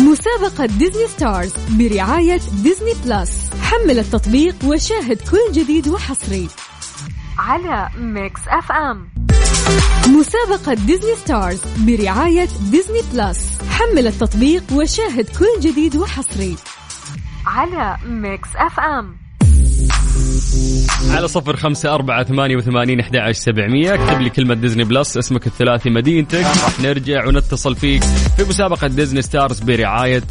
مسابقة 0.00 0.66
Disney 0.66 1.06
Stars 1.06 1.52
برعاية 1.78 2.40
Disney 2.62 2.92
Plus 3.04 3.50
حمل 3.62 3.98
التطبيق 3.98 4.54
وشاهد 4.64 5.18
كل 5.30 5.52
جديد 5.60 5.88
وحصري 5.88 6.48
على 7.38 7.88
Mix 7.98 8.40
FM 8.48 9.08
مسابقة 10.06 10.74
Disney 10.74 11.16
Stars 11.24 11.60
برعاية 11.78 12.48
Disney 12.70 13.00
Plus 13.12 13.48
حمل 13.70 14.06
التطبيق 14.06 14.62
وشاهد 14.72 15.26
كل 15.38 15.70
جديد 15.70 15.96
وحصري 15.96 16.56
على 17.46 17.96
Mix 18.06 18.48
FM. 18.56 19.16
على 21.10 21.28
صفر 21.28 21.56
خمسة 21.56 21.94
أربعة 21.94 22.24
ثمانية 22.24 22.56
وثمانين 22.56 23.00
أحد 23.00 23.16
عشر 23.16 23.32
سبعمية. 23.40 23.94
اكتب 23.94 24.20
لي 24.20 24.30
كلمة 24.30 24.54
Disney 24.54 24.84
Plus 24.84 25.16
اسمك 25.16 25.46
الثلاثي 25.46 25.90
مدينتك. 25.90 26.44
راح 26.44 26.80
نرجع 26.80 27.26
ونتصل 27.26 27.76
فيك 27.76 28.02
في 28.36 28.44
مسابقة 28.48 28.86
Disney 28.86 29.22
Stars 29.22 29.60
برعاية 29.60 30.22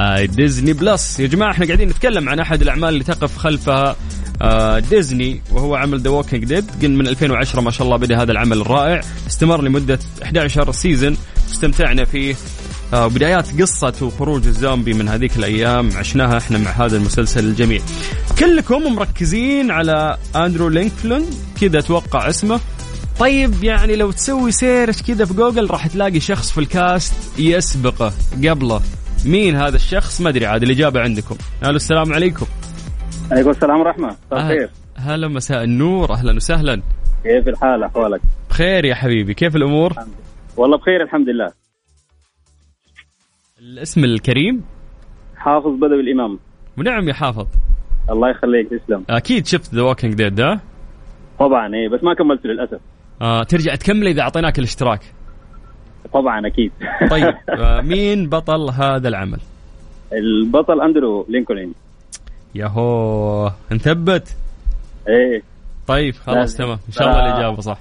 آه، 0.00 0.24
Disney 0.24 0.72
Plus. 0.72 1.20
يا 1.20 1.26
جماعة 1.26 1.50
إحنا 1.50 1.66
قاعدين 1.66 1.88
نتكلم 1.88 2.28
عن 2.28 2.40
أحد 2.40 2.62
الأعمال 2.62 2.88
اللي 2.88 3.04
تقف 3.04 3.36
خلفها 3.38 3.96
آه، 4.42 4.78
ديزني 4.78 5.42
وهو 5.52 5.74
عمل 5.74 6.00
The 6.00 6.10
Walking 6.10 6.44
Dead 6.44 6.70
قلنا 6.82 6.98
من 6.98 7.06
2010 7.08 7.60
ما 7.60 7.70
شاء 7.70 7.86
الله 7.86 7.96
بدا 7.96 8.22
هذا 8.22 8.32
العمل 8.32 8.60
الرائع. 8.60 9.00
استمر 9.26 9.62
لمدة 9.62 9.98
11 10.22 10.72
season 10.72 11.16
واستمتعنا 11.48 12.04
فيه. 12.04 12.34
بدايات 12.92 13.60
قصة 13.60 13.94
وخروج 14.02 14.46
الزومبي 14.46 14.94
من 14.94 15.08
هذيك 15.08 15.36
الأيام. 15.36 15.90
عشناها 15.96 16.38
إحنا 16.38 16.58
مع 16.58 16.70
هذا 16.70 16.96
المسلسل 16.96 17.44
الجميل. 17.44 17.82
كلكم 18.38 18.94
مركزين 18.94 19.70
على 19.70 20.16
أندرو 20.36 20.68
لينكلون 20.68 21.22
كذا 21.60 21.78
أتوقع 21.78 22.28
اسمه. 22.28 22.60
طيب 23.18 23.64
يعني 23.64 23.96
لو 23.96 24.10
تسوي 24.10 24.52
search 24.52 25.02
كذا 25.02 25.24
في 25.24 25.34
جوجل 25.34 25.70
راح 25.70 25.86
تلاقي 25.86 26.20
شخص 26.20 26.52
في 26.52 26.58
ال 26.58 26.69
cast 26.69 27.14
يسبقه. 27.38 28.12
قبله. 28.48 28.80
مين 29.24 29.56
هذا 29.56 29.76
الشخص؟ 29.76 30.20
ما 30.20 30.28
أدري 30.28 30.46
عاد 30.46 30.62
الإجابة 30.62 31.00
عندكم. 31.00 31.36
ألو 31.64 31.76
السلام 31.76 32.12
عليكم. 32.12 32.46
عليكم 33.30 33.50
السلام 33.50 33.80
ورحمة. 33.80 34.16
مساء 34.32 34.70
هلا 34.96 35.28
مساء 35.28 35.64
النور. 35.64 36.12
أهلا 36.12 36.36
وسهلا. 36.36 36.82
كيف 37.24 37.48
الحال 37.48 37.84
أحوالك؟ 37.84 38.20
بخير 38.50 38.84
يا 38.84 38.94
حبيبي. 38.94 39.34
كيف 39.34 39.56
الأمور؟ 39.56 39.94
والله 40.56 40.78
بخير 40.78 41.02
الحمد 41.02 41.28
لله. 41.28 41.65
الاسم 43.66 44.04
الكريم؟ 44.04 44.64
حافظ 45.36 45.70
بدوي 45.70 46.00
الإمام. 46.00 46.38
ونعم 46.78 47.08
يا 47.08 47.14
حافظ. 47.14 47.46
الله 48.10 48.30
يخليك 48.30 48.68
تسلم. 48.68 49.04
أكيد 49.10 49.46
شفت 49.46 49.74
The 49.74 49.82
Walking 49.82 50.14
Dead 50.14 50.60
طبعا 51.38 51.74
إيه 51.74 51.88
بس 51.88 52.04
ما 52.04 52.14
كملته 52.14 52.48
للأسف. 52.48 52.80
آه 53.22 53.42
ترجع 53.42 53.74
تكمل 53.74 54.06
إذا 54.06 54.22
أعطيناك 54.22 54.58
الاشتراك. 54.58 55.00
طبعا 56.12 56.46
أكيد. 56.46 56.72
طيب 57.10 57.34
آه 57.60 57.80
مين 57.80 58.28
بطل 58.28 58.70
هذا 58.70 59.08
العمل؟ 59.08 59.38
البطل 60.12 60.80
أندرو 60.80 61.26
لينكولن 61.28 61.72
ياهو 62.54 63.50
نثبت 63.72 64.36
إيه. 65.08 65.42
طيب 65.86 66.14
خلاص. 66.14 66.56
تمام. 66.56 66.78
إن 66.88 66.92
شاء 66.92 67.08
الله. 67.08 67.26
الإجابة 67.26 67.60
صح. 67.60 67.78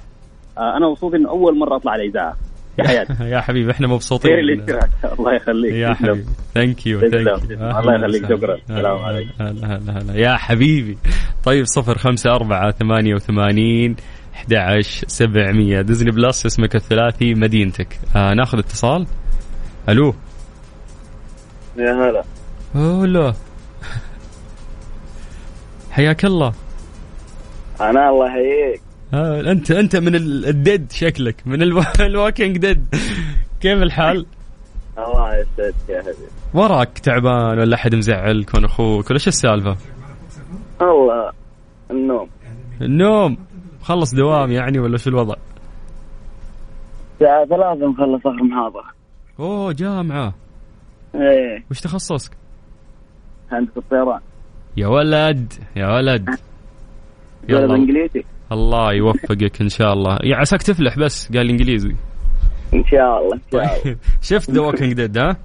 آه 0.57 0.77
أنا 0.77 0.89
مبسوط 0.89 1.13
إنه 1.13 1.29
أول 1.29 1.59
مرة 1.59 1.75
أطلع 1.75 1.91
على 1.91 2.03
الإذاعة. 2.03 2.35
حياتي 2.83 3.13
يا 3.33 3.41
حبيبي 3.41 3.71
إحنا 3.71 3.87
مبسوطين. 3.87 4.31
خير 4.31 4.39
الاشتراك 4.39 4.89
الله 5.19 5.35
يخليك. 5.35 5.73
يا. 5.73 5.93
حبيبي. 5.93 6.25
thank 6.53 6.87
you. 6.87 6.99
Thank 6.99 7.13
you 7.13 7.35
الله 7.79 7.95
يخليك، 7.95 8.25
شكراً. 8.25 8.55
السلام 8.55 8.97
عليكم. 8.97 9.31
هلا 9.39 9.77
هلا 9.77 9.99
هلا. 9.99 10.13
يا 10.15 10.35
حبيبي. 10.37 10.97
طيب 11.43 11.65
صفر 11.65 11.97
خمسة 11.97 12.31
أربعة 12.35 12.71
ثمانية 12.71 13.15
وثمانين 13.15 13.95
11 14.35 15.07
700 15.07 15.81
Disney 15.81 16.11
Plus 16.11 16.45
اسمك 16.45 16.75
الثلاثي 16.75 17.33
مدينتك. 17.33 17.99
آه 18.15 18.33
ناخذ 18.33 18.57
اتصال. 18.57 19.07
ألو. 19.89 20.15
يا 21.77 21.91
هلا. 21.93 22.23
هلا. 22.75 23.33
حياك 25.91 26.25
الله. 26.25 26.53
أنا 27.81 28.09
الله 28.09 28.27
يحييك. 28.27 28.81
آه 29.13 29.41
انت 29.51 29.71
انت 29.71 29.95
من 29.95 30.15
ال- 30.15 30.45
ال 30.45 30.55
Dead 30.55 30.91
شكلك 30.91 31.35
من 31.45 31.61
الو- 31.61 31.83
ال 31.99 32.07
Walking 32.07 32.57
Dead 32.57 32.85
كيف 33.61 33.81
الحال؟ 33.81 34.25
الله 34.97 35.35
يسعدك 35.35 35.75
يا 35.89 36.01
حبيبي 36.01 36.17
وراك 36.53 36.99
تعبان 36.99 37.59
ولا 37.59 37.75
أحد 37.75 37.95
مزعلك 37.95 38.53
ولا 38.53 38.65
أخوك 38.65 39.09
ولا 39.09 39.19
شو 39.19 39.29
السالفة؟ 39.29 39.77
الله 40.81 41.31
النوم. 41.91 42.29
النوم. 42.81 43.37
خلص 43.81 44.15
دوام 44.15 44.51
يعني 44.51 44.79
ولا 44.79 44.97
شو 44.97 45.09
الوضع؟ 45.09 45.35
الساعة 47.15 47.45
ثلاثة 47.45 47.87
مخلص 47.87 48.21
آخر 48.27 48.43
محاضرة. 48.43 48.83
أوه 49.39 49.71
جامعة. 49.73 50.33
إيه. 51.15 51.63
وش 51.71 51.79
تخصصك؟ 51.81 52.31
هندسة 53.51 53.71
الطيران 53.77 54.19
يا 54.77 54.87
ولد 54.87 55.53
يا 55.75 55.87
ولد. 55.95 56.29
يلا. 57.49 57.75
إنجليزي. 57.75 58.23
الله 58.51 58.93
يوفقك 58.93 59.61
إن 59.61 59.69
شاء 59.69 59.93
الله. 59.93 60.17
يا 60.23 60.35
عساك 60.35 60.61
تفلح 60.61 60.99
بس 60.99 61.31
قال 61.31 61.49
إنجليزي. 61.49 61.95
إن 62.73 62.83
شاء 62.85 63.21
الله 63.21 63.35
إن 63.35 63.41
شاء 63.51 63.61
الله. 63.61 63.97
شفت 64.29 64.51
The 64.51 64.61
Walking 64.61 64.93
Dead 64.93 65.17
ها؟ 65.17 65.37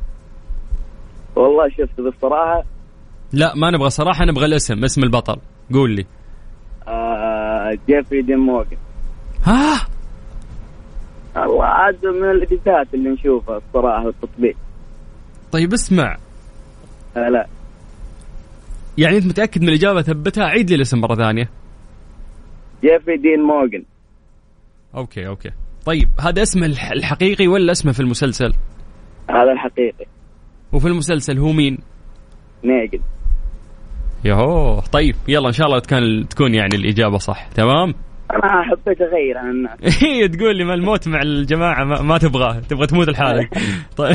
والله 1.37 1.69
شفت 1.69 2.01
بالصراحة 2.01 2.65
لا 3.33 3.55
ما 3.55 3.71
نبغى 3.71 3.91
صراحة 3.91 4.25
نبغى 4.25 4.47
الاسم 4.47 4.85
اسم 4.85 5.03
البطل. 5.03 5.37
قول 5.73 5.91
لي. 5.91 6.07
آه 6.89 7.79
جيفري 7.89 8.23
دين 8.23 8.39
مورغان 8.38 8.77
ها؟ 9.45 9.87
الله 11.37 11.65
عاد 11.65 12.07
من 12.07 12.31
الفيديوهات 12.31 12.95
اللي 12.95 13.11
نشوفها 13.11 13.57
الصراحة 13.57 14.09
التطبيق. 14.09 14.57
طيب 15.53 15.73
اسمع. 15.73 16.17
آه 17.17 17.29
لا. 17.29 17.47
يعني 18.99 19.17
أنت 19.17 19.27
متأكد 19.27 19.63
من 19.63 19.69
الإجابة؟ 19.69 20.03
ثبتها 20.03 20.45
عيد 20.45 20.71
لي 20.71 20.77
الاسم 20.77 21.01
مرة 21.01 21.15
ثانية. 21.15 21.60
جيفري 22.83 23.16
دين 23.16 23.40
موغن 23.43 23.85
أوكي 24.97 25.27
أوكي. 25.27 25.51
طيب 25.87 26.09
هذا 26.21 26.43
اسمه 26.43 26.66
الح- 26.66 26.90
الحقيقي 26.93 27.47
ولا 27.49 27.73
اسمه 27.73 27.93
في 27.93 28.01
المسلسل؟ 28.01 28.53
هذا 29.31 29.53
الحقيقي. 29.53 30.07
وفي 30.73 30.87
المسلسل 30.88 31.38
هو 31.38 31.53
مين؟ 31.53 31.79
نيجان. 32.64 33.01
يهو 34.25 34.81
طيب 34.81 35.14
يلا 35.29 35.49
إن 35.49 35.53
شاء 35.53 35.66
الله 35.66 35.81
كان 35.81 36.29
تكون 36.29 36.55
يعني 36.55 36.77
الإجابة 36.77 37.19
صح. 37.19 37.49
تمام؟ 37.49 37.95
أنا 38.35 38.62
حبيت 38.62 39.01
اغير 39.01 39.38
عن 39.38 39.51
الناس. 39.51 39.79
هي 40.05 40.29
تقول 40.29 40.57
لي 40.57 40.64
ما 40.64 40.75
الموت 40.75 41.09
مع 41.09 41.23
الجماعة 41.23 41.85
ما, 41.85 42.03
ما 42.03 42.19
تبغاه. 42.19 42.61
تبغى 42.61 42.87
تموت 42.87 43.09
لحالك. 43.09 43.49
طيب. 43.97 44.14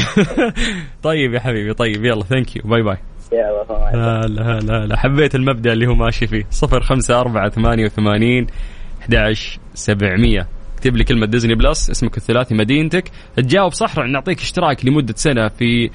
طيب 1.03 1.33
يا 1.33 1.39
حبيبي 1.39 1.73
طيب 1.73 2.05
يلا 2.05 2.23
thank 2.23 2.55
you 2.55 2.61
bye 2.65 2.81
bye 2.81 2.97
يا 3.33 3.61
الله 3.61 3.91
لا 3.91 4.27
لا 4.27 4.59
لا 4.59 4.85
لا. 4.85 4.97
حبيت 4.97 5.35
المبدأ 5.35 5.73
اللي 5.73 5.87
هو 5.87 5.95
ماشي 5.95 6.27
فيه. 6.27 6.43
صفر 6.49 6.81
خمسة 6.81 7.19
أربعة 7.19 7.49
ثمانية 7.49 7.85
وثمانين 7.85 8.47
11 9.01 9.59
700 9.73 10.47
اكتب 10.75 10.95
لي 10.95 11.03
كلمة 11.03 11.25
Disney 11.25 11.55
Plus 11.55 11.89
اسمك 11.89 12.17
الثلاثي 12.17 12.55
مدينتك. 12.55 13.11
تجاوب 13.35 13.71
صح 13.71 13.97
راح 13.99 14.07
نعطيك 14.07 14.39
اشتراك 14.39 14.85
لمدة 14.85 15.13
سنة 15.17 15.47
في 15.47 15.89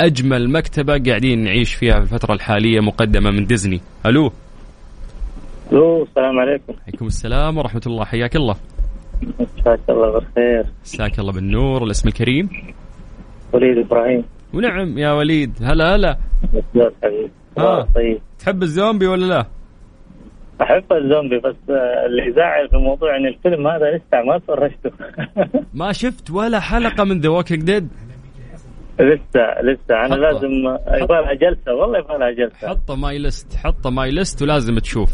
أجمل 0.00 0.50
مكتبة 0.50 0.98
قاعدين 0.98 1.44
نعيش 1.44 1.74
فيها 1.74 1.94
في 1.94 2.00
الفترة 2.02 2.34
الحالية 2.34 2.80
مقدمة 2.80 3.30
من 3.30 3.46
ديزني 3.46 3.80
ألو؟ 4.06 4.32
ألو 5.72 6.02
السلام 6.02 6.38
عليكم. 6.38 6.72
عليكم 6.88 7.06
السلام 7.06 7.58
ورحمة 7.58 7.82
الله. 7.86 8.04
حياك 8.04 8.36
الله. 8.36 8.56
مساك 9.22 9.80
الله 9.88 10.12
بالخير. 10.12 10.64
مساك 10.84 11.18
الله 11.18 11.32
بالنور. 11.32 11.84
الاسم 11.84 12.08
الكريم؟ 12.08 12.48
وليد 13.52 13.78
إبراهيم. 13.78 14.24
ونعم 14.56 14.98
يا 14.98 15.12
وليد. 15.12 15.52
هلا 15.62 15.94
هلا. 15.96 16.18
آه. 17.58 17.88
طيب. 17.94 18.20
تحب 18.38 18.62
الزومبي 18.62 19.06
ولا 19.06 19.24
لا؟ 19.26 19.46
أحب 20.62 20.92
الزومبي 20.92 21.38
بس 21.38 21.54
اللي 22.06 22.26
يزعل 22.28 22.68
في 22.70 22.76
موضوع 22.76 23.16
إن 23.16 23.26
الفيلم 23.26 23.66
هذا 23.66 23.90
لسه 23.96 24.22
ما 24.26 24.38
فرجته 24.38 24.90
ما 25.80 25.92
شفت 25.92 26.30
ولا 26.30 26.60
حلقة 26.60 27.04
من 27.04 27.20
The 27.20 27.28
Walking 27.28 27.62
Dead 27.62 27.88
لسه 29.00 29.60
لسه. 29.62 29.94
أنا 29.94 30.04
حطه. 30.06 30.16
لازم 30.16 30.48
يبغى 31.02 31.22
لها 31.22 31.34
جلسة 31.34 31.74
والله 31.74 31.98
يبغى 31.98 32.18
لها 32.18 32.30
جلسة. 32.30 32.68
حطه 32.68 32.96
My 32.96 33.18
List 33.18 33.56
حطه 33.56 33.90
My 33.90 34.10
List 34.10 34.42
ولازم 34.42 34.78
تشوف. 34.78 35.10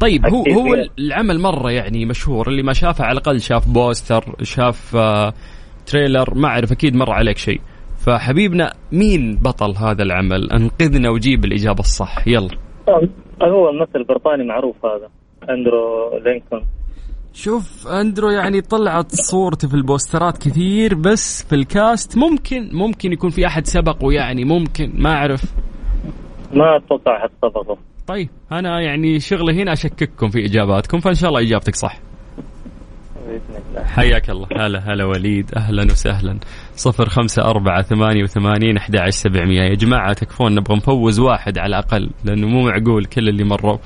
طيب 0.00 0.26
هو. 0.26 0.44
هو 0.44 0.84
العمل 0.98 1.38
مرة 1.40 1.70
يعني 1.70 2.04
مشهور 2.04 2.48
اللي 2.48 2.62
ما 2.62 2.72
شافه 2.72 3.04
على 3.04 3.12
الأقل 3.12 3.40
شاف 3.40 3.68
poster 3.68 4.24
شاف 4.42 4.96
آه 4.96 5.32
trailer 5.86 6.34
ما 6.34 6.48
أعرف 6.48 6.72
أكيد 6.72 6.94
مر 6.96 7.10
عليك 7.10 7.38
شيء. 7.38 7.60
فحبيبنا 8.06 8.72
مين 8.92 9.36
بطل 9.36 9.76
هذا 9.76 10.02
العمل؟ 10.02 10.52
انقذنا 10.52 11.10
وجيب 11.10 11.44
الإجابة 11.44 11.80
الصح. 11.80 12.28
يلا. 12.28 12.56
هو 13.42 13.68
الممثل 13.68 13.90
البريطاني 13.96 14.44
معروف 14.44 14.76
هذا 14.84 15.08
أندرو 15.50 16.10
لينكولن. 16.24 16.64
شوف 17.34 17.88
أندرو 17.88 18.30
يعني 18.30 18.60
طلعت 18.60 19.14
صورته 19.14 19.68
في 19.68 19.74
البوسترات 19.74 20.38
كثير 20.38 20.94
بس 20.94 21.44
في 21.48 21.54
الكاست 21.54 22.18
ممكن 22.18 22.68
ممكن 22.72 23.12
يكون 23.12 23.30
في 23.30 23.46
أحد 23.46 23.66
سبقه 23.66 24.12
يعني 24.12 24.44
ممكن 24.44 24.92
ما 24.94 25.12
أعرف. 25.12 25.42
ما 26.52 26.76
أتوقع 26.76 27.16
أحد 27.16 27.30
سبقه. 27.42 27.78
طيب 28.06 28.28
أنا 28.52 28.80
يعني 28.80 29.20
شغلي 29.20 29.62
هنا 29.62 29.72
أشكككم 29.72 30.28
في 30.28 30.46
إجاباتكم 30.46 31.00
فإن 31.00 31.14
شاء 31.14 31.30
الله 31.30 31.40
إجابتك 31.40 31.74
صح. 31.74 32.00
بإذن 33.26 33.62
الله. 33.70 33.84
حياك 33.84 34.30
الله. 34.30 34.46
هلا 34.56 34.78
هلا 34.78 35.04
وليد. 35.04 35.50
أهلا 35.56 35.82
وسهلا. 35.82 36.38
صفر 36.76 37.08
خمسة 37.08 37.42
أربعة 37.42 37.82
ثمانية 37.82 38.22
وثمانين 38.22 38.76
أحد 38.76 38.96
عشر 38.96 39.10
سبعمية. 39.10 39.62
يا 39.62 39.74
جماعة 39.74 40.12
تكفون 40.12 40.54
نبغى 40.54 40.76
نفوز 40.76 41.20
واحد 41.20 41.58
على 41.58 41.66
الأقل 41.66 42.10
لأنه 42.24 42.46
مو 42.46 42.62
معقول 42.62 43.04
كل 43.04 43.28
اللي 43.28 43.44
مروا. 43.44 43.78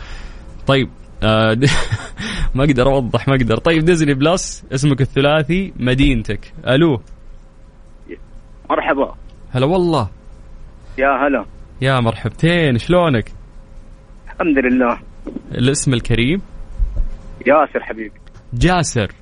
طيب 0.66 0.88
آه 1.22 1.58
ما 2.54 2.64
أقدر 2.64 2.92
أوضح 2.92 3.28
ما 3.28 3.34
أقدر. 3.34 3.56
طيب 3.56 3.84
Disney 3.84 4.14
Plus 4.14 4.64
اسمك 4.72 5.00
الثلاثي 5.00 5.72
مدينتك. 5.76 6.52
ألو. 6.68 7.00
مرحبا. 8.70 9.14
هلا 9.52 9.66
والله. 9.66 10.08
يا 10.98 11.08
هلا. 11.08 11.44
يا 11.80 12.00
مرحبتين 12.00 12.78
شلونك؟ 12.78 13.32
الحمد 14.26 14.58
لله. 14.58 14.98
الاسم 15.54 15.94
الكريم؟ 15.94 16.42
ياسر 17.46 17.82
حبيبي. 17.82 18.12
جاسر. 18.52 19.12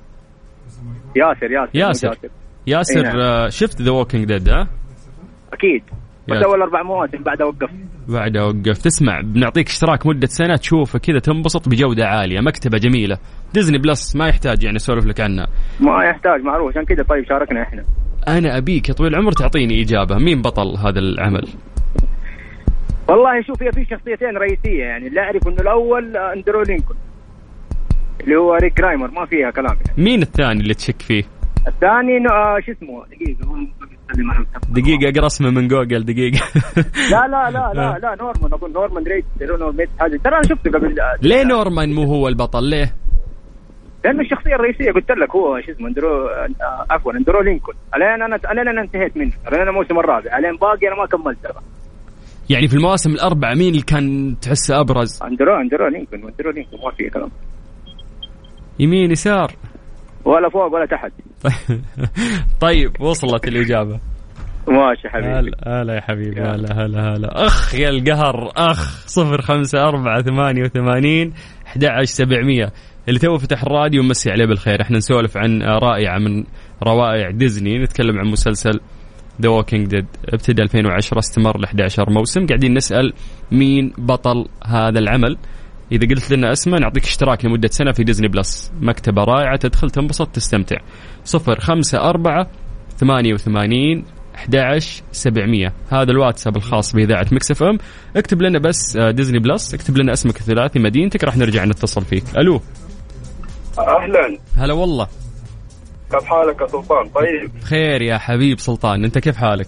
ياسر 1.15 1.51
ياسر 1.51 1.69
مو 1.75 1.81
ياسر. 1.81 2.17
ياسر 2.67 2.99
إي 2.99 3.03
نعم. 3.03 3.19
آه 3.19 3.49
شفت 3.49 3.81
The 3.81 3.91
Walking 3.91 4.25
Dead 4.25 4.49
ها؟ 4.49 4.67
أكيد. 5.53 5.83
بس. 6.29 6.43
أول 6.43 6.61
أربع 6.61 6.83
مواسم 6.83 7.23
بعدها 7.23 7.47
وقفت 7.47 7.73
بعدها 8.07 8.43
وقف 8.43 8.77
تسمع 8.77 9.21
بنعطيك 9.21 9.67
اشتراك 9.67 10.05
مدة 10.07 10.27
سنة 10.27 10.55
تشوفه 10.55 10.99
كذا 10.99 11.19
تنبسط 11.19 11.69
بجودة 11.69 12.05
عالية 12.05 12.39
مكتبة 12.41 12.77
جميلة. 12.77 13.17
Disney 13.53 13.77
Plus 13.77 14.15
ما 14.15 14.27
يحتاج 14.27 14.63
يعني 14.63 14.75
اسولف 14.75 15.05
لك 15.05 15.21
عنها. 15.21 15.47
ما 15.79 16.03
يحتاج 16.03 16.41
معروف. 16.41 16.71
عشان 16.71 16.85
كذا 16.85 17.03
طيب 17.03 17.25
شاركنا 17.25 17.61
إحنا. 17.61 17.83
أنا 18.27 18.57
أبيك 18.57 18.89
يا 18.89 18.93
طويل 18.93 19.13
العمر 19.13 19.31
تعطيني 19.31 19.81
إجابة. 19.81 20.17
مين 20.17 20.41
بطل 20.41 20.77
هذا 20.77 20.99
العمل؟ 20.99 21.47
والله 23.09 23.41
شوف 23.47 23.63
هي 23.63 23.71
في 23.71 23.85
شخصيتين 23.85 24.37
رئيسية 24.37 24.83
يعني. 24.83 25.07
اللي 25.07 25.19
اعرف 25.19 25.47
إنه 25.47 25.57
الأول 25.61 26.17
آه، 26.17 26.33
أندرو 26.33 26.61
لينكولن. 26.61 26.99
اللي 28.23 28.35
هو 28.35 28.53
ريك 28.53 28.79
غرايمز 28.79 29.11
ما 29.11 29.25
فيها 29.25 29.51
كلام. 29.51 29.77
يعني 29.85 30.03
مين 30.03 30.21
الثاني 30.21 30.61
اللي 30.61 30.73
تشك 30.73 31.01
فيه؟ 31.01 31.23
الثاني 31.67 32.27
آه 32.29 32.59
شو 32.65 32.71
اسمه؟ 32.71 33.05
دقيقة 33.05 33.67
دقيقة 34.69 35.09
اقرأ 35.09 35.25
اسمه 35.27 35.49
من 35.49 35.67
جوجل 35.67 36.05
دقيقة. 36.05 36.39
لا 37.11 37.27
لا 37.27 37.51
لا 37.51 37.71
لا 37.73 37.99
لا 38.01 38.15
نورمان 38.21 38.53
أقول 38.53 38.71
نورمان 38.73 39.03
ريد 39.03 39.25
نورمان 39.41 39.87
حاجة. 39.99 40.17
ترى 40.17 40.33
أنا 40.35 40.43
شفته 40.43 40.71
قبل. 40.71 40.99
آه، 40.99 41.15
ليه 41.21 41.43
نورمان 41.43 41.93
مو 41.93 42.03
هو 42.03 42.27
البطل؟ 42.27 42.63
ليه؟ 42.63 42.95
لأنه 44.05 44.21
الشخصية 44.21 44.55
الرئيسية 44.55 44.91
قلت 44.91 45.11
لك 45.11 45.35
هو 45.35 45.61
شو 45.61 45.71
اسمه 45.71 45.87
اندرو 45.87 46.27
آه، 46.27 46.47
عفوا 46.89 47.13
اندرو 47.13 47.41
لينكولن. 47.41 47.77
الين 47.95 48.21
أنا 48.21 48.35
الين 48.51 48.67
أنا 48.67 48.81
انتهيت 48.81 49.17
منه. 49.17 49.31
الين 49.47 49.61
أنا 49.61 49.69
الموسم 49.69 49.99
الرابع. 49.99 50.37
الين 50.37 50.55
باقي 50.55 50.87
أنا 50.87 50.95
ما 50.95 51.05
كملت 51.05 51.37
ترى. 51.43 51.61
يعني 52.49 52.67
في 52.67 52.73
المواسم 52.75 53.09
الأربعة 53.11 53.53
مين 53.53 53.69
اللي 53.71 53.81
كان 53.81 54.35
تحسه 54.41 54.79
أبرز؟ 54.81 55.23
اندرو 55.23 55.55
اندرو 55.61 55.87
لينكولن 55.87 56.23
اندرو 56.23 56.51
لينكولن 56.51 56.83
ما 56.85 56.91
في 56.91 57.09
كلام. 57.09 57.29
يمين 58.79 59.11
يسار. 59.11 59.51
ولا 60.25 60.49
فوق 60.49 60.73
ولا 60.73 60.85
تحت. 60.85 61.11
طيب 62.65 63.01
وصلت 63.01 63.47
الإجابة. 63.47 63.99
ماشي 64.67 65.09
حبيبي. 65.09 65.27
هلا 65.33 65.81
هلا 65.81 65.95
يا 65.95 66.01
حبيبي. 66.01 66.41
هلا 66.41 66.85
هلا 66.85 67.15
هلا. 67.15 67.45
أخ 67.45 67.75
يا 67.75 67.89
القهر 67.89 68.51
أخ. 68.57 69.07
صفر 69.07 69.41
خمسة 69.41 69.83
أربعة 69.83 70.21
ثمانية 70.21 70.63
وثمانين 70.63 71.33
أحد 71.67 71.85
عشر 71.85 72.03
سبعمية. 72.03 72.71
اللي 73.07 73.19
تو 73.19 73.37
فتح 73.37 73.63
الراديو 73.63 74.03
مسي 74.03 74.31
عليه 74.31 74.45
بالخير. 74.45 74.81
إحنا 74.81 74.97
نسولف 74.97 75.37
عن 75.37 75.61
رائعة 75.61 76.17
من 76.17 76.43
روائع 76.83 77.31
ديزني. 77.31 77.79
نتكلم 77.79 78.19
عن 78.19 78.27
مسلسل 78.27 78.79
The 79.41 79.49
Walking 79.49 79.87
Dead 79.87 80.05
ابتدى 80.33 80.61
2010 80.61 81.19
استمر 81.19 81.59
ل 81.59 81.63
11 81.63 82.09
موسم. 82.09 82.45
قاعدين 82.45 82.73
نسأل 82.73 83.13
مين 83.51 83.93
بطل 83.97 84.45
هذا 84.65 84.99
العمل. 84.99 85.37
إذا 85.91 86.07
قلت 86.07 86.31
لنا 86.31 86.51
اسمه 86.51 86.77
نعطيك 86.77 87.03
اشتراك 87.03 87.45
لمدة 87.45 87.67
سنة 87.67 87.91
في 87.91 88.03
Disney 88.03 88.27
Plus 88.27 88.71
مكتبة 88.81 89.23
رائعة 89.23 89.57
تدخل 89.57 89.89
تنبسط 89.89 90.27
تستمتع. 90.27 90.77
صفر 91.23 91.59
خمسة 91.59 91.97
أربعة 92.09 92.47
ثمانية 92.97 93.33
وثمانين 93.33 94.05
11 94.35 95.03
700 95.11 95.73
هذا 95.91 96.11
الواتساب 96.11 96.55
الخاص 96.57 96.95
بإذاعة 96.95 97.25
Mix 97.31 97.51
FM 97.51 97.77
اكتب 98.15 98.41
لنا 98.41 98.59
بس 98.59 98.97
آه، 98.97 99.11
Disney 99.11 99.39
Plus 99.39 99.73
اكتب 99.73 99.97
لنا 99.97 100.13
اسمك 100.13 100.37
الثلاثي 100.37 100.79
مدينتك 100.79 101.23
راح 101.23 101.37
نرجع 101.37 101.65
نتصل 101.65 102.05
فيك. 102.05 102.23
ألو. 102.37 102.61
أهلا. 103.79 104.37
هلا 104.57 104.73
والله. 104.73 105.07
كيف 106.11 106.23
حالك 106.23 106.61
يا 106.61 106.67
سلطان؟ 106.67 107.09
طيب. 107.09 107.63
خير 107.63 108.01
يا 108.01 108.17
حبيب 108.17 108.59
سلطان. 108.59 109.03
أنت 109.03 109.17
كيف 109.17 109.37
حالك؟ 109.37 109.67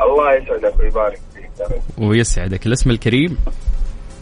الله 0.00 0.34
يسعدك 0.34 0.80
ويبارك 0.80 1.20
فيك. 1.34 1.82
ويسعدك. 1.98 2.66
الاسم 2.66 2.90
الكريم؟ 2.90 3.36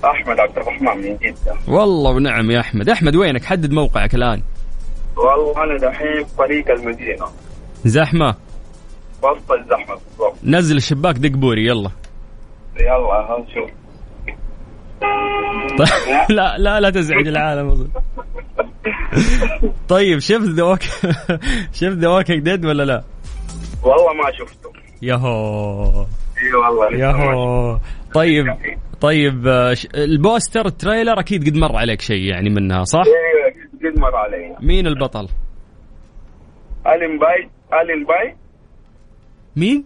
أحمد 0.04 0.40
عبد 0.40 0.58
الرحمن 0.58 0.96
من 0.96 1.16
جدة. 1.16 1.54
والله 1.68 2.10
ونعم 2.10 2.50
يا 2.50 2.60
أحمد. 2.60 2.88
أحمد 2.88 3.16
وينك؟ 3.16 3.44
حدد 3.44 3.72
موقعك 3.72 4.14
الآن. 4.14 4.42
والله 5.16 5.64
أنا 5.64 5.76
دحين 5.78 6.24
في 6.24 6.36
طريق 6.38 6.70
المدينة. 6.70 7.26
زحمة؟ 7.84 8.34
وسط 9.22 9.52
الزحمه 9.52 9.94
بالضبط. 9.94 10.34
نزل 10.44 10.76
الشباك 10.76 11.16
دق 11.16 11.30
بوري 11.36 11.66
يلا. 11.66 11.90
يلا 12.80 13.14
ها 13.14 13.44
نشوف 13.48 13.70
طيب 15.78 16.36
لا 16.36 16.58
لا 16.58 16.80
لا 16.80 16.90
تزعج 16.90 17.28
العالم. 17.28 17.88
طيب 19.88 20.18
شفت 20.18 20.48
The 20.48 20.62
Walk 20.62 20.82
شفت 21.80 22.04
Walking 22.04 22.42
Dead 22.42 22.64
ولا 22.66 22.82
لا؟ 22.82 23.02
والله 23.82 24.12
ما 24.12 24.32
شفته. 24.38 24.72
ياهو. 25.02 26.06
إي 26.42 26.52
والله 26.54 26.98
ياهو. 26.98 27.78
طيب. 28.14 28.46
طيب 29.00 29.46
آه، 29.46 29.76
ال 29.94 30.05
poster 30.05 30.66
ال 30.66 30.73
trailer 30.73 31.20
أكيد 31.20 31.48
قد 31.50 31.56
مر 31.56 31.76
عليك 31.76 32.00
شيء 32.00 32.22
يعني 32.22 32.50
منها 32.50 32.84
صح؟ 32.84 33.02
إيه، 33.06 33.90
قد 33.90 33.98
مر 33.98 34.16
علي. 34.16 34.56
مين 34.60 34.86
البطل؟ 34.86 35.28
ألين 36.86 37.18
باي. 37.18 37.50
ألين 37.82 38.04
باي. 38.04 38.36
مين؟ 39.56 39.84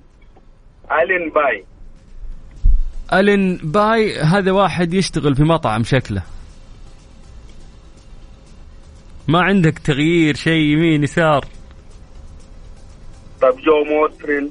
ألين 0.92 1.31
باي. 1.35 1.64
ألين 3.12 3.57
باي 3.57 4.18
هذا 4.20 4.53
واحد 4.53 4.94
يشتغل 4.94 5.35
في 5.35 5.42
مطعم 5.42 5.83
شكله. 5.83 6.22
ما 9.29 9.42
عندك 9.42 9.79
تغيير 9.79 10.35
شيء 10.35 10.62
يمين 10.62 11.03
يسار؟ 11.03 11.44
طيب 13.42 13.55
جو 13.57 13.85
موترين 13.85 14.51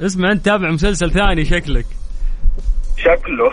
اسمع 0.00 0.32
انت 0.32 0.44
تابع 0.44 0.70
مسلسل 0.70 1.10
ثاني 1.10 1.44
شكلك. 1.44 1.86
شكله. 3.04 3.50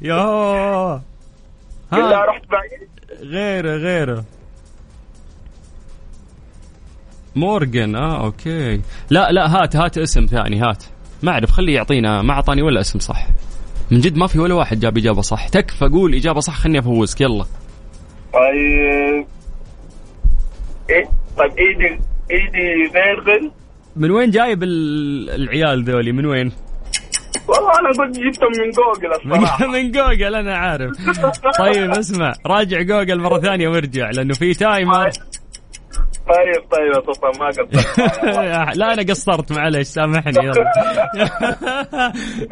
يا. 0.00 1.02
الا 1.92 2.16
ها 2.22 2.24
رحت 2.24 2.42
بعيد. 2.50 2.88
غيره 3.30 3.76
غيره. 3.76 4.24
مورجن 7.36 7.96
آه 7.96 8.24
أوكي. 8.24 8.80
لا 9.10 9.32
لا 9.32 9.46
هات 9.62 9.76
هات 9.76 9.98
اسم 9.98 10.26
ثاني 10.26 10.60
هات. 10.60 10.84
ما 11.22 11.32
أعرف 11.32 11.50
خليه 11.50 11.74
يعطينا 11.74 12.22
ما 12.22 12.32
أعطاني 12.32 12.62
ولا 12.62 12.80
اسم 12.80 12.98
صح. 12.98 13.26
من 13.90 14.00
جد 14.00 14.16
ما 14.16 14.26
في 14.26 14.38
ولا 14.38 14.54
واحد 14.54 14.80
جاب 14.80 14.98
إجابة 14.98 15.20
صح. 15.22 15.48
تكفى 15.48 15.84
قول 15.84 16.14
إجابة 16.14 16.40
صح 16.40 16.54
خليني 16.58 16.78
أفوزك 16.78 17.20
يلا. 17.20 17.44
طيب. 18.32 19.26
إيه؟ 20.90 21.04
طيب 21.38 21.50
إيدي 21.58 22.00
إيدي 22.30 22.90
فيرغل 22.92 23.50
من 23.96 24.10
وين 24.10 24.30
جايب 24.30 24.62
ال- 24.62 25.30
العيال 25.30 25.84
ذولي؟ 25.84 26.12
من 26.12 26.26
وين؟ 26.26 26.52
والله 27.48 27.70
أنا 27.80 27.88
قلت 27.98 28.18
جبتهم 28.18 28.50
من 28.50 28.70
جوجل 28.70 29.28
من, 29.28 29.36
الصراحة. 29.36 29.66
من 29.74 29.90
جوجل 29.90 30.34
أنا 30.34 30.56
عارف. 30.56 30.92
طيب 31.58 31.90
اسمع 31.90 32.32
راجع 32.46 32.82
جوجل 32.82 33.20
مرة 33.20 33.38
ثانية 33.40 33.68
وارجع 33.68 34.10
لأنه 34.10 34.34
في 34.34 34.54
timer 34.54 35.10
طيب 36.26 36.62
طيب 36.72 36.92
يا 36.94 37.12
سلطان 37.14 37.32
ما 37.40 37.46
قصرت. 37.46 38.76
لا 38.78 38.92
أنا 38.92 39.02
قصرت 39.02 39.52
معلش 39.52 39.86
سامحني 39.88 40.44
يلا. 40.44 40.72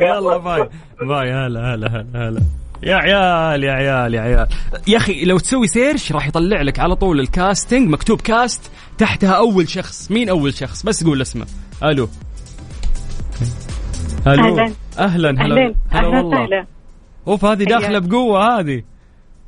يلا 0.11 0.37
باي. 0.37 0.69
باي 1.09 1.33
هلا 1.33 1.75
هلا 1.75 1.87
هلا 1.87 2.29
هلا. 2.29 2.41
يا 2.83 2.97
عيال 2.97 3.65
يا 3.65 3.73
عيال 3.73 4.15
يا 4.15 4.21
عيال. 4.21 4.47
يا 4.89 4.97
أخي 4.97 5.25
لو 5.25 5.39
تسوي 5.39 5.67
search 5.67 6.13
راح 6.13 6.27
يطلع 6.27 6.63
لك 6.63 6.79
على 6.79 6.97
طول 6.97 7.21
ال 7.21 7.29
casting 7.29 7.89
مكتوب 7.89 8.21
cast 8.21 8.71
تحتها 8.99 9.33
أول 9.33 9.69
شخص. 9.69 10.11
مين 10.11 10.29
أول 10.29 10.55
شخص؟ 10.55 10.83
بس 10.83 11.05
قول 11.05 11.23
اسمه. 11.23 11.47
ألو. 11.83 12.09
أهلاً. 14.27 14.73
أهلا 14.99 15.31
هلا. 15.31 15.41
أهلين 15.41 15.75
هلا 15.91 16.09
أهلا 16.09 16.21
والله. 16.21 16.67
أوف 17.29 17.45
هذه 17.45 17.65
داخلة. 17.65 17.99
بقوة 17.99 18.59
هذه. 18.61 18.83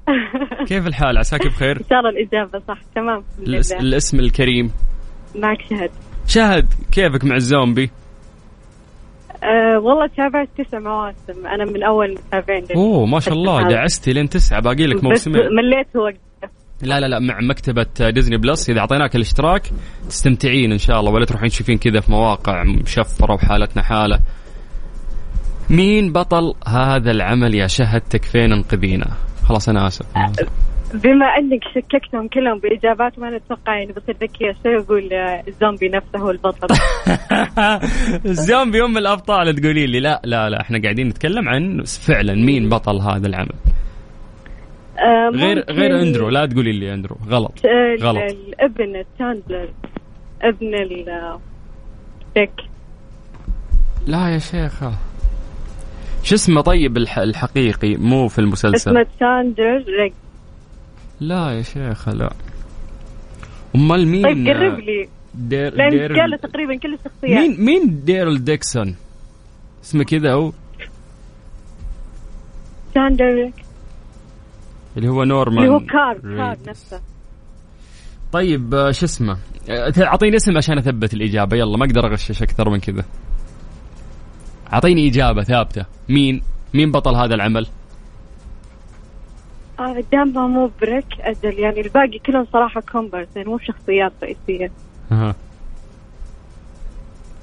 كيف 0.68 0.86
الحال؟ 0.86 1.18
عساك 1.18 1.46
بخير؟ 1.46 1.76
إن 1.76 1.84
شاء 1.90 1.98
الله 1.98 2.10
الإجابة 2.10 2.58
صح. 2.68 2.78
تمام. 2.94 3.24
لله. 3.38 3.60
الاسم 3.80 4.20
الكريم. 4.20 4.70
معك 5.34 5.58
شهد. 5.70 5.90
شهد 6.26 6.66
كيفك 6.92 7.24
مع 7.24 7.34
الزومبي؟ 7.34 7.90
أه 9.44 9.78
والله 9.78 10.06
تابعت 10.16 10.48
تسع 10.58 10.78
مواسم. 10.78 11.46
أنا 11.46 11.64
من 11.64 11.82
أول 11.82 12.14
متابعين 12.14 12.64
أوه 12.76 13.06
ما 13.06 13.20
شاء 13.20 13.34
الله. 13.34 13.68
دعستي 13.68 14.12
لين 14.12 14.28
تسعة. 14.28 14.60
باقي 14.60 14.86
لك 14.86 15.04
موسمين. 15.04 15.36
مليت 15.36 15.96
وقفت. 15.96 16.50
لا 16.82 17.00
لا 17.00 17.06
لا 17.06 17.18
مع 17.18 17.38
مكتبة 17.40 18.10
Disney 18.10 18.36
Plus. 18.36 18.70
إذا 18.70 18.80
أعطيناك 18.80 19.16
الاشتراك 19.16 19.62
تستمتعين 20.08 20.72
إن 20.72 20.78
شاء 20.78 21.00
الله 21.00 21.12
ولا 21.12 21.24
تروحين 21.24 21.48
تشوفين 21.48 21.78
كذا 21.78 22.00
في 22.00 22.12
مواقع 22.12 22.62
مشفرة 22.64 23.34
وحالتنا 23.34 23.82
حالة. 23.82 24.18
مين 25.70 26.12
بطل 26.12 26.54
هذا 26.68 27.10
العمل 27.10 27.54
يا 27.54 27.66
شهد 27.66 28.00
تكفين 28.00 28.52
انقذينا؟ 28.52 29.06
خلاص 29.44 29.68
أنا 29.68 29.86
آسف. 29.86 30.06
بما 30.94 31.26
أنك 31.26 31.64
شككتهم 31.74 32.28
كلهم 32.28 32.58
بإجابات 32.58 33.18
ما 33.18 33.30
نتوقع 33.30 33.78
يعني 33.78 33.92
بصير 33.92 34.16
ذكيه 34.20 34.54
شوي 34.62 34.76
واقول 34.76 35.12
آه، 35.12 35.42
الزومبي 35.48 35.88
نفسه 35.88 36.18
هو 36.18 36.30
البطل. 36.30 36.66
الزومبي 38.30 38.84
أم 38.84 38.98
الأبطال 38.98 39.54
تقولي 39.54 39.86
لي 39.86 40.00
لا 40.00 40.20
لا 40.24 40.50
لا 40.50 40.60
إحنا 40.60 40.82
قاعدين 40.82 41.08
نتكلم 41.08 41.48
عن 41.48 41.82
فعلا 41.84 42.34
مين 42.34 42.68
بطل 42.68 43.00
هذا 43.00 43.26
العمل؟ 43.26 43.54
آه، 44.98 45.30
غير 45.34 45.64
غير 45.70 46.02
أندرو 46.02 46.28
لا 46.28 46.46
تقولي 46.46 46.72
لي 46.72 46.94
أندرو 46.94 47.16
غلط 47.28 47.60
غلط. 48.00 48.22
الابن 48.22 49.04
تشاندلر 49.16 49.68
ابن 50.42 50.74
ال 50.74 51.38
ديك 52.36 52.52
لا 54.06 54.28
يا 54.28 54.38
شيخة. 54.38 54.92
شو 56.26 56.34
اسمه 56.34 56.60
طيب 56.60 56.96
الح- 56.96 57.18
الحقيقي؟ 57.18 57.96
مو 57.96 58.28
في 58.28 58.38
المسلسل. 58.38 58.90
اسمه 58.90 59.06
تشاندلر 59.16 59.84
ريك. 60.02 60.12
لا 61.20 61.50
يا 61.50 61.62
شيخة 61.62 62.12
لا. 62.12 62.32
أمال 63.76 64.06
مين؟ 64.08 64.22
طيب 64.24 64.46
قرب 64.48 64.78
لي. 64.78 65.08
دير 65.34 65.74
لأن 65.74 65.90
دير 65.90 66.20
قال 66.20 66.40
تقريبا 66.40 66.76
كل 66.78 66.94
الشخصيات. 66.94 67.38
مين 67.38 67.64
مين 67.64 68.04
ديرل 68.04 68.44
ديكسون؟ 68.44 68.96
اسمه 69.84 70.04
كذا 70.04 70.32
هو. 70.32 70.52
تشاندلر 72.92 73.34
ريك. 73.34 73.54
اللي 74.96 75.08
هو 75.08 75.24
نورمان 75.24 75.58
اللي 75.58 75.70
هو 75.70 75.78
كار 75.80 76.18
كار 76.18 76.48
ريدز. 76.50 76.68
نفسه. 76.68 77.00
طيب 78.32 78.74
آه، 78.74 78.90
شو 78.90 79.04
اسمه؟ 79.06 79.36
آه، 79.70 79.92
أعطيني 80.02 80.36
اسم 80.36 80.56
عشان 80.56 80.78
أثبت 80.78 81.14
الإجابة. 81.14 81.56
يلا 81.56 81.76
ما 81.76 81.84
أقدر 81.84 82.06
أغشش 82.06 82.42
أكثر 82.42 82.70
من 82.70 82.78
كذا. 82.80 83.04
أعطيني 84.72 85.08
إجابة 85.08 85.42
ثابتة. 85.42 85.84
مين؟ 86.08 86.42
مين 86.74 86.92
بطل 86.92 87.14
هذا 87.14 87.34
العمل؟ 87.34 87.66
آه 89.80 90.04
دامها 90.12 90.46
مو 90.46 90.70
بريك 90.80 91.06
أجل 91.20 91.58
يعني 91.58 91.80
الباقي 91.80 92.18
كلهم 92.26 92.46
صراحة 92.52 92.80
كومبارس 92.80 93.26
يعني 93.36 93.48
مو 93.48 93.58
شخصيات 93.58 94.12
رئيسية. 94.22 94.70
أها. 95.12 95.34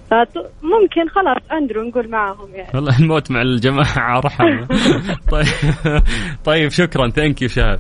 فممكن 0.09 1.09
خلاص 1.09 1.51
أندرو 1.51 1.83
نقول 1.83 2.09
معاهم 2.09 2.49
يعني. 2.53 2.69
والله 2.73 2.99
الموت 2.99 3.31
مع 3.31 3.41
الجماعة 3.41 4.19
رحم. 4.19 4.65
طيب. 5.31 5.47
طيب 6.45 6.71
شكرا. 6.71 7.09
thank 7.09 7.41
you 7.41 7.47
شهد. 7.47 7.79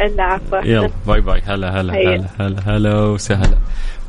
إلا 0.00 0.22
عفوا. 0.22 0.58
يلا 0.58 0.90
bye 1.06 1.20
bye 1.20 1.40
هلا 1.40 1.80
هلا. 1.80 1.92
هلا 1.92 2.26
هلا 2.40 2.60
هلا 2.66 3.00
وسهلا. 3.00 3.58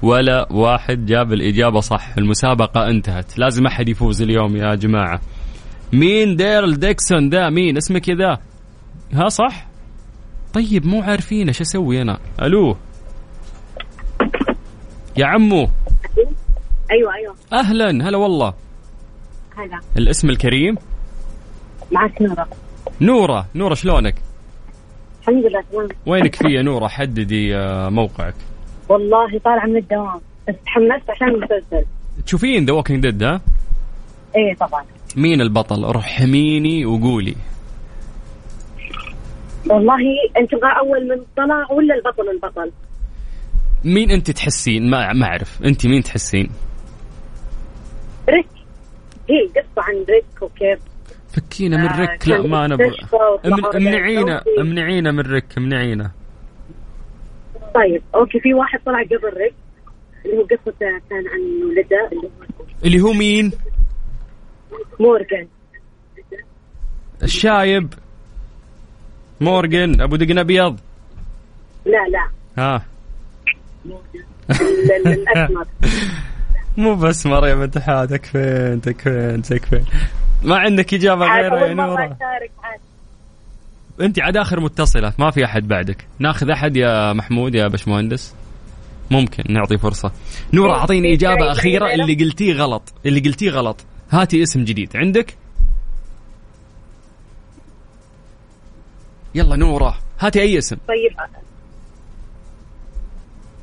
ولا 0.01 0.47
واحد 0.51 1.05
جاب 1.05 1.33
الإجابة 1.33 1.79
صح. 1.79 2.17
المسابقة 2.17 2.89
انتهت. 2.89 3.37
لازم 3.39 3.65
أحد 3.65 3.89
يفوز 3.89 4.21
اليوم 4.21 4.55
يا 4.55 4.75
جماعة. 4.75 5.21
مين؟ 5.93 6.35
ديرل 6.35 6.79
ديكسون. 6.79 7.29
ده 7.29 7.49
مين؟ 7.49 7.77
اسمه 7.77 7.99
كذا 7.99 8.37
ها 9.13 9.29
صح؟ 9.29 9.67
طيب 10.53 10.85
مو 10.85 11.01
عارفين 11.01 11.47
إيش 11.47 11.61
أسوي 11.61 12.01
أنا؟ 12.01 12.17
ألو. 12.41 12.77
يا 15.17 15.25
عمو. 15.25 15.69
أيوه 16.91 17.13
أيوه. 17.15 17.35
أهلا. 17.53 17.89
هلا 17.89 18.17
والله. 18.17 18.53
هلا. 19.57 19.79
الاسم 19.97 20.29
الكريم؟ 20.29 20.75
معك 21.91 22.21
نورة. 22.21 22.47
نورة. 23.01 23.47
نورة 23.55 23.73
شلونك؟ 23.73 24.15
الحمد 25.21 25.45
لله 25.45 25.61
تمام. 25.71 25.87
وينك 26.05 26.35
في 26.35 26.47
يا 26.47 26.61
نورة؟ 26.61 26.87
حددي 26.87 27.55
آه، 27.55 27.89
موقعك. 27.89 28.35
والله 28.89 29.39
طالعة 29.39 29.65
من 29.65 29.77
الدوام 29.77 30.21
بس 30.47 30.55
تحمست 30.65 31.09
عشان 31.09 31.27
المسلسل. 31.27 31.85
تشوفين 32.25 32.65
The 32.65 32.73
Walking 32.73 33.01
Dead 33.03 33.23
ها؟ 33.23 33.41
إيه 34.35 34.55
طبعا. 34.55 34.83
مين 35.15 35.41
البطل؟ 35.41 35.83
رحميني 35.95 36.85
وقولي. 36.85 37.35
والله 39.69 39.97
أنت 40.37 40.51
تبغى 40.51 40.71
أول 40.79 41.07
من 41.07 41.23
طلع 41.37 41.71
ولا 41.71 41.95
البطل 41.95 42.29
البطل؟ 42.29 42.71
مين 43.85 44.11
أنت 44.11 44.31
تحسين؟ 44.31 44.89
ما 44.89 45.13
ما 45.13 45.25
أعرف. 45.25 45.63
أنت 45.65 45.87
مين 45.87 46.03
تحسين؟ 46.03 46.49
ريك. 48.29 48.47
هي 49.29 49.47
قصة 49.47 49.83
عن 49.83 50.05
ريك 50.09 50.41
وكيف. 50.41 50.79
فكينا 51.29 51.77
من 51.77 51.87
آه، 51.87 51.99
ريك. 51.99 52.27
لا 52.27 52.35
كان 52.37 52.49
ما 52.49 52.65
رجال 52.65 53.75
امنعينا. 53.75 54.43
أمنعينا 54.59 55.11
من 55.11 55.19
ريك 55.19 55.57
أمنعينا. 55.57 56.11
طيب 57.75 58.01
أوكي 58.15 58.39
في 58.39 58.53
واحد 58.53 58.79
طلع 58.85 59.03
قبل 59.03 59.37
ريك 59.37 59.53
اللي 60.25 60.37
هو 60.37 60.41
قصة 60.43 60.73
كان 60.79 61.27
عن 61.27 61.63
ولده 61.69 62.09
اللي 62.11 62.27
هو 62.27 62.65
اللي 62.85 63.01
هو 63.01 63.13
مين؟ 63.13 63.51
مورجان 64.99 65.47
الشايب. 67.23 67.93
مورجن 69.41 70.01
أبو 70.01 70.15
دقن 70.15 70.37
أبيض. 70.37 70.79
لا 71.85 72.07
لا. 72.07 72.27
ها. 72.57 72.85
ال- 73.85 74.91
ال- 74.91 75.07
الأسمر. 75.07 75.65
مو 76.77 76.95
بس 76.95 77.25
مريم 77.25 77.61
انت 77.61 77.77
حاتك 77.77 78.25
فين 78.25 78.81
تكفين 78.81 79.41
تكفين 79.41 79.85
ما 80.43 80.57
عندك 80.57 80.93
إجابة 80.93 81.25
غيرها 81.25 81.57
يا 81.57 81.63
اول 81.67 81.75
مرة 81.75 81.85
نوره 81.85 82.03
اشارك 82.05 82.51
عاد 82.63 82.79
انت 84.01 84.19
عاد 84.19 84.37
آخر 84.37 84.59
متصله 84.59 85.13
ما 85.19 85.31
في 85.31 85.45
أحد 85.45 85.67
بعدك. 85.67 86.05
ناخذ 86.19 86.49
أحد 86.49 86.77
يا 86.77 87.13
محمود 87.13 87.55
يا 87.55 87.67
باشمهندس؟ 87.67 88.35
ممكن 89.11 89.43
نعطي 89.53 89.77
فرصة. 89.77 90.11
نورة 90.53 90.73
إيه، 90.73 90.79
أعطيني 90.79 91.13
إجابة 91.13 91.51
أخيرة 91.51 91.93
اللي 91.93 92.13
قلتيه 92.13 92.53
غلط 92.53 92.93
اللي 93.05 93.19
قلتيه 93.19 93.49
غلط. 93.49 93.85
هاتي 94.11 94.43
اسم 94.43 94.63
جديد. 94.63 94.97
عندك؟ 94.97 95.35
يلا 99.35 99.55
نورة 99.55 99.97
هاتي 100.19 100.41
أي 100.41 100.57
اسم. 100.57 100.75
طيب. 100.87 101.11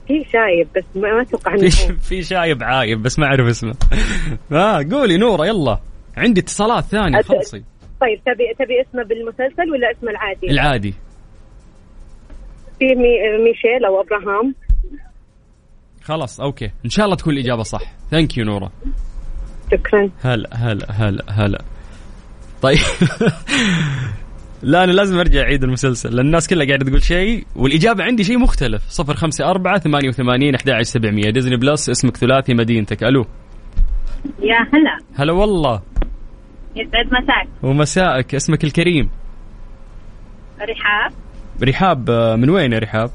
في 0.07 0.25
شايب 0.33 0.69
بس 0.77 0.85
ما 0.95 1.23
أتوقع 1.23 1.55
إنه. 1.55 1.69
في 2.09 2.23
شايب 2.23 2.63
عايب 2.63 3.03
بس 3.03 3.19
ما 3.19 3.27
أعرف 3.27 3.47
اسمه. 3.49 3.75
ها 4.53 4.83
قولي 4.93 5.17
نورة 5.17 5.47
يلا. 5.47 5.81
عندي 6.17 6.41
اتصالات 6.41 6.85
ثانية 6.85 7.19
أت- 7.19 7.27
خلصي. 7.29 7.63
طيب 8.01 8.21
تبي 8.27 8.55
تبي 8.59 8.81
اسمه 8.81 9.03
بالمسلسل 9.03 9.71
ولا 9.73 9.91
اسمه 9.91 10.11
العادي؟ 10.11 10.51
العادي. 10.51 10.95
في 12.79 12.85
مي... 12.85 13.45
ميشيل 13.45 13.85
أو 13.87 14.01
أبراهام. 14.01 14.55
خلاص 16.03 16.41
okay. 16.41 16.71
إن 16.85 16.91
شاء 16.91 17.05
الله 17.05 17.17
تكون 17.17 17.35
الإجابة 17.35 17.63
صح. 17.63 17.83
thank 18.11 18.39
you 18.39 18.45
نوره 18.45 18.73
شكرا. 19.73 20.11
هلا 20.23 20.49
هلا 20.53 20.87
هلا 20.91 21.25
هلا. 21.29 21.63
طيب. 22.63 22.79
لا 24.63 24.85
أنا 24.85 24.93
لازم 24.93 25.19
أرجع 25.19 25.41
أعيد 25.41 25.65
المسلسل 25.65 26.17
لأن 26.17 26.27
الناس 26.27 26.49
كلها 26.49 26.67
قاعدة 26.67 26.87
تقول 26.87 27.03
شيء 27.03 27.45
والإجابة 27.57 28.05
عندي 28.05 28.25
شيء 28.25 28.39
مختلف. 28.39 29.01
054 29.01 29.79
88 29.79 30.55
11700 30.55 31.31
Disney 31.31 31.57
Plus 31.57 31.91
اسمك 31.91 32.17
ثلاثي 32.17 32.55
مدينتك. 32.55 33.05
ألو. 33.05 33.27
يا 34.43 34.57
هلا. 34.75 34.99
هلا 35.15 35.33
والله. 35.33 35.83
يسعد 36.77 37.07
مساك. 37.07 37.49
ومساءك. 37.63 38.35
اسمك 38.35 38.65
الكريم؟ 38.65 39.11
رحاب. 40.61 41.13
رحاب 41.63 42.11
آه، 42.11 42.37
من 42.37 42.51
وين 42.51 42.73
يا 42.73 42.79
رحاب؟ 42.79 43.11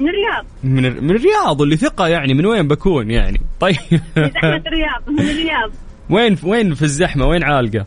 من 0.00 0.08
الرياض. 0.08 0.46
من 0.64 1.04
من 1.04 1.10
الرياض 1.10 1.62
اللي 1.62 1.76
ثقة 1.76 2.08
يعني. 2.08 2.34
من 2.34 2.46
وين 2.46 2.68
بكون 2.68 3.10
يعني؟ 3.10 3.40
طيب. 3.60 3.76
زحمة 4.16 4.62
الرياض 4.66 5.08
من 5.08 5.20
الرياض. 5.20 5.70
وين 6.10 6.38
وين 6.42 6.74
في 6.74 6.82
الزحمة؟ 6.82 7.26
وين 7.26 7.44
عالقة؟ 7.44 7.86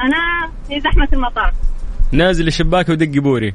أنا 0.00 0.50
في 0.68 0.80
زحمة 0.80 1.08
المطار. 1.12 1.52
نازل 2.12 2.46
الشباك 2.46 2.88
ودق 2.88 3.20
بوري. 3.20 3.54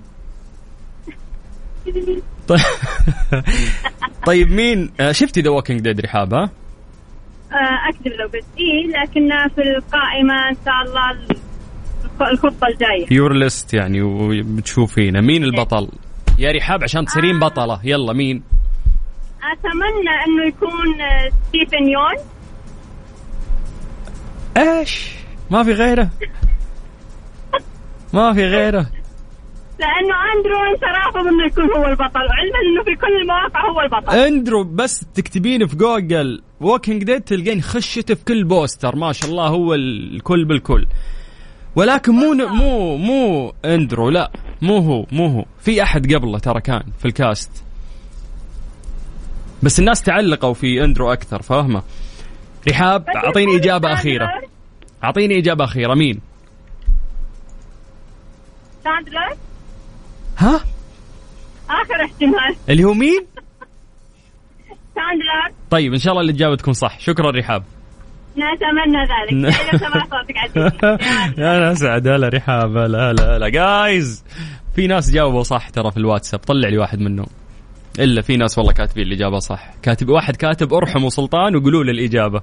طيب. 2.48 2.60
طيب 4.28 4.52
مين 4.52 4.92
شفتي 5.12 5.42
The 5.42 5.50
Walking 5.50 5.82
Dead 5.82 6.00
رحاب 6.02 6.34
ها؟ 6.34 6.50
آه، 7.52 7.90
أكذب 7.90 8.14
لو 8.14 8.26
قلت 8.28 8.46
إيه 8.58 8.88
لكن 9.02 9.30
في 9.56 9.62
القائمة 9.62 10.50
إن 10.50 10.56
شاء 10.66 10.82
الله 10.86 11.12
الخ- 11.12 12.22
الخطة 12.32 12.68
الجاية. 12.68 13.06
your 13.18 13.34
list 13.34 13.74
يعني 13.74 14.02
وبتشوفينا 14.02 15.22
مين 15.22 15.44
البطل؟ 15.44 15.90
يا 16.40 16.52
رحاب 16.52 16.84
عشان 16.84 17.06
تصيرين 17.06 17.40
بطلة. 17.40 17.80
يلا 17.84 18.14
مين؟ 18.14 18.44
أتمنى 19.54 20.16
إنه 20.28 20.48
يكون 20.48 21.02
آه، 21.02 21.30
ستيفن 21.48 21.88
يون. 21.88 22.16
إيش؟ 24.58 25.12
ما 25.52 25.64
في 25.64 25.74
غيره. 25.74 26.10
ما 28.14 28.34
في 28.34 28.46
غيره. 28.46 28.86
لأنه 29.80 30.16
أندرو 30.36 30.74
انت 30.74 30.84
رافض 30.84 31.28
إنه 31.28 31.46
يكون 31.46 31.64
هو 31.64 31.86
البطل 31.88 32.20
وعلما 32.20 32.60
إنه 32.66 32.84
في 32.84 32.96
كل 32.96 33.22
المواقع 33.22 33.70
هو 33.70 33.82
البطل. 33.82 34.16
أندرو 34.16 34.64
بس 34.64 35.06
تكتبين 35.16 35.68
في 35.68 35.76
جوجل 35.76 36.42
Walking 36.62 37.04
Dead 37.04 37.22
تلقين 37.22 37.62
خشته 37.62 38.16
في 38.16 38.26
كل 38.26 38.44
بوستر 38.44 38.96
ما 38.96 39.12
شاء 39.12 39.30
الله 39.30 39.48
هو 39.48 39.74
الكل 39.74 40.46
بالكل. 40.46 40.88
ولكن 41.76 42.12
مو 42.12 42.34
مو 42.34 42.98
مو 42.98 43.54
أندرو 43.66 44.10
لا 44.10 44.32
مو 44.62 44.78
هو 44.78 45.06
مو 45.12 45.28
هو. 45.28 45.46
في 45.60 45.84
أحد 45.84 46.14
قبله 46.14 46.40
ترى 46.40 46.62
كان 46.62 46.84
في 47.00 47.06
الكاست. 47.06 47.64
بس 49.64 49.80
الناس 49.80 50.02
تعلقوا 50.02 50.54
في 50.54 50.84
أندرو 50.84 51.14
أكثر 51.14 51.42
فاهمة؟ 51.42 51.84
رحاب 52.70 53.10
أعطيني 53.10 53.56
إجابة 53.56 53.94
أخيرة. 53.94 54.30
أعطيني 55.04 55.40
إجابة 55.40 55.64
أخيرة 55.64 55.94
مين؟ 55.94 56.20
ساندلر 58.84 59.49
ها؟ 60.40 60.56
آخر 61.70 62.06
احتمال. 62.06 62.56
اللي 62.70 62.84
هو 62.84 62.94
مين؟ 62.94 63.26
ساندلر 64.96 65.56
طيب 65.70 65.94
إن 65.94 66.00
شاء 66.00 66.14
الله 66.14 66.24
الاجابه 66.24 66.56
تكون 66.56 66.74
صح. 66.74 67.00
شكرا 67.00 67.32
رحاب. 67.32 67.64
نتمنى 68.38 69.02
ذلك. 69.02 69.56
عزيزي. 70.36 70.78
أنا 71.38 71.72
أسعد. 71.72 72.08
هلا 72.08 72.28
رحاب. 72.30 72.78
هلا 72.78 73.12
هلا 73.12 73.38
هلا 73.38 73.50
جايز 73.50 74.24
في 74.76 74.88
ناس 74.88 75.12
جاوبوا 75.12 75.44
صح 75.44 75.70
ترى 75.70 75.92
في 75.92 75.98
الواتساب. 75.98 76.40
طلع 76.40 76.70
لي 76.70 76.78
واحد 76.78 77.00
منهم. 77.00 77.26
إلا 78.00 78.22
في 78.22 78.38
ناس 78.38 78.58
والله 78.58 78.74
كاتبين 78.74 79.08
الاجابه 79.08 79.40
صح. 79.40 79.74
كاتب 79.82 80.10
واحد 80.10 80.36
كاتب 80.36 80.74
ارحموا 80.74 81.10
سلطان 81.10 81.56
وقولوا 81.56 81.84
له 81.84 81.92
الإجابة. 81.92 82.42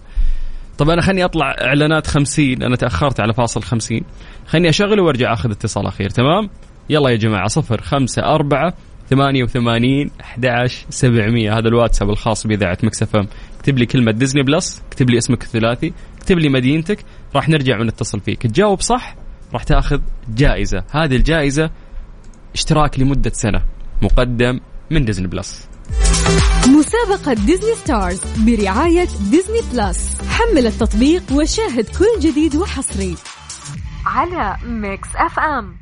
طب 0.78 0.90
أنا 0.90 1.02
خليني 1.02 1.24
أطلع 1.24 1.54
إعلانات 1.60 2.06
خمسين. 2.06 2.62
أنا 2.62 2.76
تأخرت 2.76 3.20
على 3.20 3.34
فاصل 3.34 3.62
خمسين. 3.62 4.04
خليني 4.46 4.68
اشغله 4.68 5.02
وأرجع 5.02 5.32
أخذ 5.32 5.50
اتصال 5.50 5.86
أخير. 5.86 6.10
تمام؟ 6.10 6.50
يلا 6.90 7.10
يا 7.10 7.16
جماعة 7.16 7.48
صفر 7.48 7.80
خمسة 7.80 8.22
أربعة 8.22 8.74
ثمانية 9.10 9.42
وثمانين 9.42 10.10
أحد 10.20 10.66
سبعمية. 10.90 11.58
هذا 11.58 11.68
الواتساب 11.68 12.10
الخاص 12.10 12.46
بإذاعة 12.46 12.78
ميكس 12.82 13.09
إف 13.09 13.16
إم. 13.16 13.28
اكتب 13.56 13.78
لي 13.78 13.86
كلمة 13.86 14.12
ديزني 14.12 14.42
بلس 14.42 14.82
اكتب 14.88 15.10
لي 15.10 15.18
اسمك 15.18 15.42
الثلاثي 15.42 15.92
اكتب 16.16 16.38
لي 16.38 16.48
مدينتك 16.48 17.04
راح 17.34 17.48
نرجع 17.48 17.80
ونتصل 17.80 18.20
فيك. 18.20 18.42
تجاوب 18.42 18.80
صح 18.80 19.14
راح 19.52 19.62
تأخذ 19.62 20.00
جائزة. 20.28 20.84
هذه 20.90 21.16
الجائزة 21.16 21.70
اشتراك 22.54 23.00
لمدة 23.00 23.30
سنة 23.30 23.62
مقدم 24.02 24.60
من 24.90 25.04
ديزني 25.04 25.26
بلس. 25.26 25.68
مسابقة 26.68 27.32
ديزني 27.32 27.74
ستارز 27.74 28.20
برعاية 28.46 29.08
ديزني 29.30 29.60
بلس. 29.72 30.16
حمل 30.28 30.66
التطبيق 30.66 31.22
وشاهد 31.32 31.84
كل 31.84 32.28
جديد 32.28 32.56
وحصري 32.56 33.14
على 34.06 34.56
ميكس 34.66 35.08
إف 35.16 35.38
إم. 35.38 35.76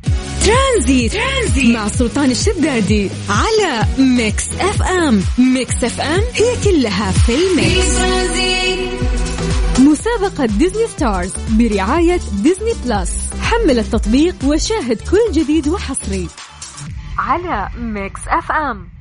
ترانزيت, 0.45 1.13
ترانزيت 1.13 1.77
مع 1.77 1.89
سلطان 1.89 2.31
الشدادي 2.31 3.11
على 3.29 3.87
ميكس 3.99 4.49
اف 4.61 4.83
ام. 4.83 5.23
ميكس 5.39 5.85
اف 5.85 6.01
ام 6.01 6.21
هي 6.35 6.57
كلها 6.65 7.13
في 7.13 7.35
الميكس. 7.35 7.95
مسابقة 9.79 10.47
ديزني 10.47 10.87
ستارز 10.87 11.33
برعاية 11.51 12.21
ديزني 12.33 12.73
بلس. 12.85 13.11
حمل 13.41 13.79
التطبيق 13.79 14.35
وشاهد 14.45 15.01
كل 15.11 15.33
جديد 15.33 15.69
وحصري. 15.69 16.29
على 17.19 17.69
ميكس 17.79 18.21
اف 18.29 18.53
ام. 18.53 18.94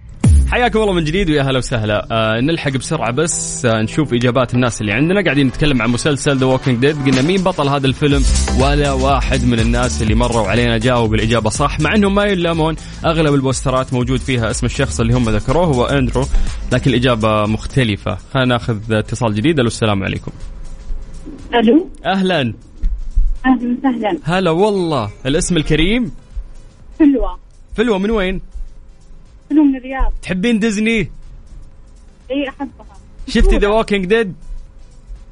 حياكم 0.52 0.80
الله 0.82 0.94
من 0.94 1.04
جديد 1.04 1.30
ويا 1.30 1.42
هلا 1.42 1.58
وسهلا. 1.58 2.08
آه 2.12 2.40
نلحق 2.42 2.72
بسرعة 2.72 3.12
بس 3.12 3.66
آه 3.66 3.82
نشوف 3.82 4.14
إجابات 4.14 4.54
الناس 4.54 4.82
اللي 4.82 4.92
عندنا. 4.92 5.24
قاعدين 5.24 5.48
نتكلم 5.48 5.82
عن 5.82 5.90
مسلسل 5.90 6.38
The 6.38 6.46
Walking 6.46 6.80
Dead 6.80 6.96
قلنا 7.06 7.22
مين 7.22 7.44
بطل 7.44 7.68
هذا 7.68 7.88
الفيلم؟ 7.88 8.24
ولا 8.60 8.92
واحد 8.92 9.46
من 9.46 9.60
الناس 9.60 10.02
اللي 10.02 10.16
مروا 10.16 10.48
علينا 10.48 10.78
جاوب 10.78 11.14
الاجابه 11.14 11.50
صح 11.50 11.80
مع 11.80 11.96
انهم 11.96 12.16
ما 12.16 12.24
يلامون. 12.24 12.76
أغلب 13.06 13.34
البوسترات 13.34 13.94
موجود 13.94 14.20
فيها 14.20 14.52
اسم 14.52 14.66
الشخص 14.66 15.00
اللي 15.00 15.14
هم 15.14 15.30
ذكروه 15.30 15.66
هو 15.66 15.86
أندرو 15.86 16.26
لكن 16.72 16.92
الإجابة 16.92 17.46
مختلفة. 17.46 18.18
خلينا 18.34 18.50
ناخذ 18.50 18.94
اتصال 18.94 19.36
جديد. 19.36 19.60
ألو 19.60 19.68
السلام 19.68 20.04
عليكم. 20.04 20.32
ألو. 21.54 21.90
أهلا. 22.06 22.54
أهلا 23.46 23.78
وسهلا. 23.80 24.18
هلا 24.24 24.52
والله. 24.52 25.10
الاسم 25.26 25.58
الكريم؟ 25.58 26.12
حلوة 27.00 27.40
فلوة 27.76 27.98
من 27.98 28.12
وين؟ 28.12 28.42
من 29.52 29.76
الرياض. 29.76 30.14
تحبين 30.22 30.60
ديزني؟ 30.60 31.12
إي 32.32 32.50
أحبها. 32.50 32.98
شفتي 33.28 33.58
The 33.58 33.68
Walking 33.68 34.06
Dead 34.06 34.36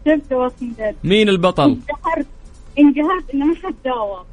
شفت 0.06 0.34
Walking 0.34 0.74
Dead 0.76 0.96
مين 1.04 1.30
البطل؟ 1.30 1.64
انقهرت 1.64 2.28
انقهرت 2.80 3.30
إنه 3.34 3.46
ما 3.46 3.56
حد 3.56 3.76
جاوب. 3.86 4.26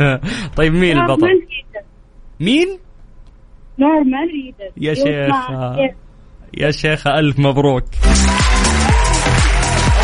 طيب 0.56 0.72
مين 0.72 0.98
البطل؟ 0.98 1.46
مين؟ 2.40 2.78
نورمان 3.78 4.28
ريدوس 4.28 4.72
يا 4.76 4.94
شيخة. 4.94 5.76
كيف. 5.76 5.96
يا 6.58 6.70
شيخة 6.70 7.18
ألف 7.18 7.38
مبروك. 7.38 7.84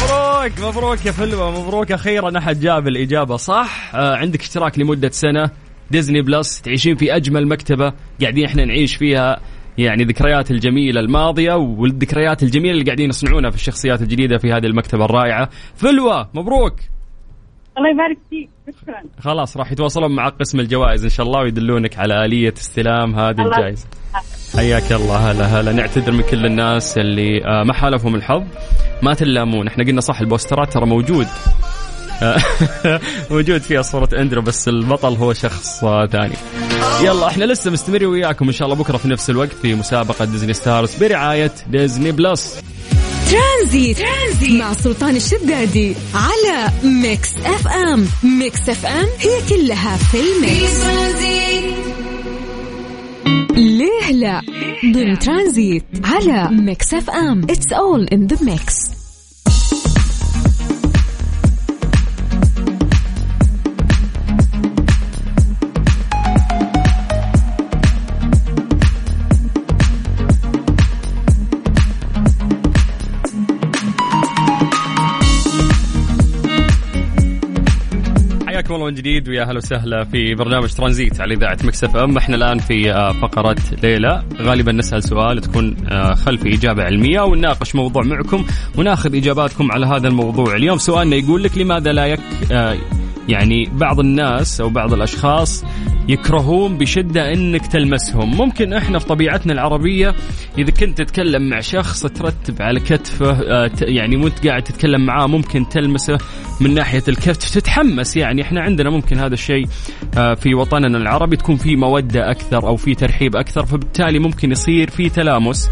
مبروك 0.05 0.61
مبروك 0.61 1.07
يا 1.07 1.13
فلوة 1.13 1.61
مبروك 1.61 1.93
أخيرا. 1.93 2.39
أحد 2.39 2.61
جاب 2.61 2.89
الإجابة 2.89 3.37
صح؟ 3.37 3.95
آه 3.95 4.17
عندك 4.17 4.41
اشتراك 4.41 4.79
لمدة 4.79 5.11
سنة. 5.11 5.51
ديزني 5.91 6.23
بلس 6.23 6.63
تعيشين 6.63 6.97
في 6.97 7.17
أجمل 7.17 7.49
مكتبة 7.49 7.93
قاعدين 8.21 8.45
إحنا 8.45 8.65
نعيش 8.65 8.97
فيها 8.97 9.41
يعني 9.79 10.05
ذكريات 10.05 10.51
الجميلة 10.51 11.01
الماضية 11.01 11.53
والذكريات 11.55 12.43
الجميلة 12.43 12.73
اللي 12.73 12.85
قاعدين 12.85 13.09
يصنعونها 13.09 13.51
في 13.51 13.57
الشخصيات 13.57 14.03
الجديدة 14.03 14.39
في 14.39 14.53
هذه 14.53 14.67
المكتبة 14.67 15.05
الرائعة. 15.05 15.49
فلوة 15.75 16.29
مبروك! 16.35 16.75
الله 17.79 17.91
يبارك 17.91 18.19
فيك. 18.31 18.49
شكرا. 18.83 19.03
خلاص 19.21 19.57
راح 19.57 19.73
يتواصلون 19.73 20.15
مع 20.15 20.29
قسم 20.29 20.61
الجوائز 20.61 21.05
إن 21.05 21.11
شاء 21.11 21.27
الله 21.27 21.41
ويدلونك 21.41 21.99
على 21.99 22.25
آلية 22.25 22.55
استلام 22.57 23.15
هذه 23.15 23.41
الله. 23.41 23.57
الجائزة. 23.57 23.87
حياك 24.57 24.93
الله 24.93 25.17
هلا 25.31 25.45
هلا. 25.45 25.73
نعتذر 25.73 26.13
من 26.13 26.23
كل 26.23 26.47
الناس 26.47 26.99
اللي 26.99 27.45
آه، 27.45 27.63
ما 27.63 27.73
حالفهم 27.73 28.15
الحظ. 28.15 28.43
ما 29.03 29.15
تلامون 29.15 29.67
إحنا 29.67 29.85
قلنا 29.85 30.01
صح 30.01 30.21
البوسترات 30.21 30.73
ترى 30.73 30.87
موجود. 30.87 31.27
موجود 33.31 33.61
فيها 33.61 33.83
صورة 33.83 34.09
اندرو 34.19 34.43
بس 34.43 34.69
البطل 34.69 35.15
هو 35.15 35.33
شخص 35.33 35.85
آه، 35.85 36.07
ثاني. 36.07 36.35
يلا 37.03 37.27
إحنا 37.27 37.45
لسه 37.45 37.71
مستمرين 37.71 38.09
وياكم 38.09 38.47
إن 38.47 38.53
شاء 38.53 38.67
الله 38.69 38.79
بكرة 38.79 38.97
في 38.97 39.09
نفس 39.09 39.31
الوقت 39.31 39.53
في 39.63 39.75
مسابقة 39.75 40.25
ديزني 40.25 40.53
ستارز 40.53 40.95
برعاية 40.95 41.53
ديزني 41.71 42.13
بلس. 42.13 42.61
ترانزيت, 43.31 43.99
ترانزيت 43.99 44.61
مع 44.61 44.73
سلطان 44.73 45.17
الشدادي 45.17 45.95
على 46.15 46.69
ميكس 46.85 47.31
اف 47.45 47.69
ام. 47.69 48.07
ميكس 48.23 48.69
اف 48.69 48.87
ام 48.87 49.07
هي 49.19 49.41
كلها 49.49 49.97
في 49.97 50.19
الميكس. 50.21 50.87
ليه 53.57 54.13
لا؟ 54.13 54.41
ضمن 54.95 55.19
ترانزيت 55.19 55.85
على 56.05 56.49
ميكس 56.51 56.95
اف 56.95 57.11
ام. 57.11 57.43
it's 57.51 57.73
all 57.73 58.05
in 58.05 58.27
the 58.27 58.37
mix 58.45 58.96
من 78.87 78.95
جديد 78.95 79.29
ويا 79.29 79.45
هلا 79.45 79.57
وسهلا 79.57 80.05
في 80.05 80.35
برنامج 80.35 80.73
ترانزيت 80.73 81.21
على 81.21 81.35
إذاعة 81.35 81.59
ميكس 81.65 81.90
إف 81.90 81.97
إم. 81.97 82.17
إحنا 82.17 82.37
الآن 82.37 82.59
في 82.59 82.93
آه، 82.93 83.13
فقرة 83.13 83.57
ليلى. 83.83 84.23
غالبا 84.41 84.73
نسأل 84.73 85.03
سؤال 85.03 85.41
تكون 85.41 85.77
آه، 85.89 86.15
خلفي 86.15 86.55
إجابة 86.55 86.83
علمية 86.83 87.21
ونناقش 87.21 87.75
موضوع 87.75 88.03
معكم 88.03 88.45
وناخذ 88.79 89.15
إجاباتكم 89.17 89.73
على 89.73 89.87
هذا 89.87 90.09
الموضوع. 90.09 90.57
اليوم 90.57 90.79
سؤالنا 90.79 91.17
يقول 91.17 91.43
لك 91.43 91.59
لماذا 91.59 91.93
لا 91.93 92.07
يك 92.07 92.21
آه، 92.53 92.77
يعني 93.29 93.71
بعض 93.73 94.01
الناس 94.01 94.61
أو 94.61 94.69
بعض 94.69 94.93
الأشخاص 94.93 95.65
يكرهون 96.09 96.79
بشدة 96.79 97.33
إنك 97.33 97.67
تلمسهم، 97.67 98.37
ممكن 98.37 98.73
إحنا 98.73 98.99
في 98.99 99.07
طبيعتنا 99.07 99.53
العربية 99.53 100.15
إذا 100.59 100.71
كنت 100.71 100.99
تتكلم 100.99 101.49
مع 101.49 101.61
شخص 101.61 102.07
ترتب 102.07 102.63
على 102.63 102.81
كتفه 102.81 103.31
آه، 103.31 103.71
يعني 103.81 104.17
وانت 104.17 104.47
قاعد 104.47 104.63
تتكلم 104.63 105.07
معاه 105.07 105.27
ممكن 105.27 105.69
تلمسه 105.69 106.19
من 106.61 106.75
ناحية 106.75 107.03
الكتف 107.09 107.51
تتحمس. 107.51 108.17
يعني 108.17 108.43
إحنا 108.43 108.61
عندنا 108.61 108.91
ممكن 108.91 109.19
هذا 109.19 109.35
الشيء 109.35 109.67
آه، 110.19 110.35
في 110.35 110.55
وطننا 110.55 110.99
العربي 110.99 111.37
تكون 111.37 111.57
في 111.57 111.77
مودة 111.77 112.31
أكثر 112.31 112.67
أو 112.67 112.77
في 112.77 112.95
ترحيب 112.95 113.37
أكثر 113.37 113.67
فبالتالي 113.67 114.19
ممكن 114.19 114.53
يصير 114.53 114.91
في 114.91 115.09
تلامس. 115.09 115.71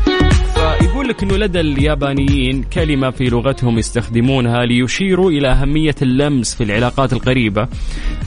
فيقول 0.84 1.08
لك 1.08 1.22
إنه 1.22 1.36
لدى 1.36 1.60
اليابانيين 1.60 2.62
كلمة 2.62 3.10
في 3.10 3.24
لغتهم 3.24 3.78
يستخدمونها 3.78 4.64
ليشيروا 4.64 5.30
إلى 5.30 5.48
أهمية 5.48 5.94
اللمس 6.02 6.54
في 6.54 6.64
العلاقات 6.64 7.12
القريبة. 7.12 7.68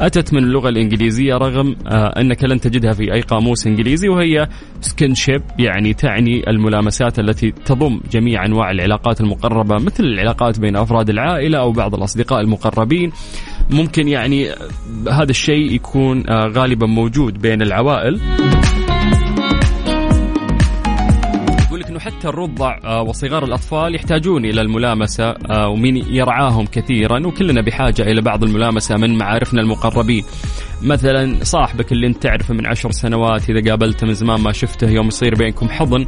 أتت 0.01 0.33
من 0.33 0.43
اللغة 0.43 0.69
الإنجليزية 0.69 1.33
رغم 1.33 1.75
آه، 1.87 2.21
أنك 2.21 2.43
لن 2.43 2.59
تجدها 2.59 2.93
في 2.93 3.13
أي 3.13 3.21
قاموس 3.21 3.67
إنجليزي 3.67 4.09
وهي 4.09 4.47
سكنشيب 4.81 5.41
يعني 5.59 5.93
تعني 5.93 6.49
الملامسات 6.49 7.19
التي 7.19 7.51
تضم 7.51 8.01
جميع 8.11 8.45
أنواع 8.45 8.71
العلاقات 8.71 9.21
المقربة 9.21 9.75
مثل 9.75 10.03
العلاقات 10.03 10.59
بين 10.59 10.75
أفراد 10.75 11.09
العائلة 11.09 11.59
أو 11.59 11.71
بعض 11.71 11.95
الأصدقاء 11.95 12.41
المقربين. 12.41 13.11
ممكن 13.69 14.07
يعني 14.07 14.49
هذا 15.11 15.29
الشيء 15.29 15.73
يكون 15.73 16.29
آه، 16.29 16.47
غالبا 16.47 16.87
موجود 16.87 17.41
بين 17.41 17.61
العوائل. 17.61 18.19
انه 21.97 22.05
حتى 22.05 22.29
الرضع 22.29 22.79
آه، 22.83 23.01
وصغار 23.01 23.43
الأطفال 23.43 23.95
يحتاجون 23.95 24.45
إلى 24.45 24.61
الملامسة 24.61 25.29
آه، 25.29 25.67
ومين 25.67 25.95
يرعاهم 25.97 26.65
كثيرا 26.65 27.27
وكلنا 27.27 27.61
بحاجة 27.61 28.01
إلى 28.01 28.21
بعض 28.21 28.43
الملامسة 28.43 28.97
من 28.97 29.17
معارفنا 29.17 29.61
المقربين. 29.61 30.23
مثلا 30.81 31.43
صاحبك 31.43 31.91
اللي 31.91 32.07
أنت 32.07 32.23
تعرفه 32.23 32.53
من 32.53 32.65
عشر 32.65 32.91
سنوات 32.91 33.49
إذا 33.49 33.69
قابلته 33.69 34.07
من 34.07 34.13
زمان 34.13 34.41
ما 34.41 34.51
شفته 34.51 34.89
يوم 34.89 35.07
يصير 35.07 35.35
بينكم 35.35 35.69
حضن 35.69 36.05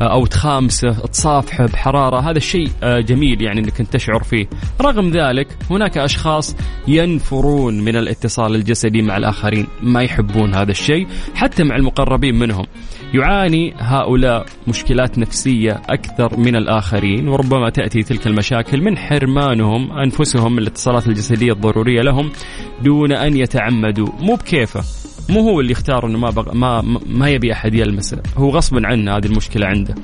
آه، 0.00 0.12
أو 0.12 0.26
تخامسه 0.26 0.90
تصافحه 0.92 1.66
بحرارة 1.66 2.30
هذا 2.30 2.38
الشيء 2.38 2.68
جميل 2.82 3.42
يعني 3.42 3.60
إنك 3.60 3.80
أنت 3.80 3.92
تشعر 3.92 4.22
فيه. 4.22 4.46
رغم 4.80 5.10
ذلك 5.10 5.48
هناك 5.70 5.98
أشخاص 5.98 6.56
ينفرون 6.88 7.80
من 7.80 7.96
الاتصال 7.96 8.54
الجسدي 8.54 9.02
مع 9.02 9.16
الآخرين 9.16 9.66
ما 9.82 10.02
يحبون 10.02 10.54
هذا 10.54 10.70
الشيء 10.70 11.06
حتى 11.34 11.64
مع 11.64 11.76
المقربين 11.76 12.34
منهم. 12.38 12.66
يعاني 13.14 13.74
هؤلاء 13.78 14.46
مشكلات 14.68 15.18
نفسية 15.18 15.82
أكثر 15.88 16.36
من 16.36 16.56
الآخرين 16.56 17.28
وربما 17.28 17.70
تأتي 17.70 18.02
تلك 18.02 18.26
المشاكل 18.26 18.80
من 18.80 18.98
حرمانهم 18.98 19.92
أنفسهم 19.92 20.52
من 20.52 20.58
الاتصالات 20.58 21.06
الجسدية 21.06 21.52
الضرورية 21.52 22.02
لهم 22.02 22.30
دون 22.82 23.12
أن 23.12 23.36
يتعمدوا. 23.36 24.08
مو 24.20 24.34
بكيفه. 24.34 24.82
مو 25.28 25.40
هو 25.40 25.60
اللي 25.60 25.72
اختار 25.72 26.06
إنه 26.06 26.18
ما 26.18 26.30
بغ... 26.30 26.54
ما 26.54 26.98
ما 27.06 27.28
يبي 27.28 27.52
أحد 27.52 27.74
يلمسه 27.74 28.22
هو 28.36 28.50
غصبا 28.50 28.86
عنه 28.86 29.16
هذه 29.16 29.26
المشكلة 29.26 29.66
عنده. 29.66 29.94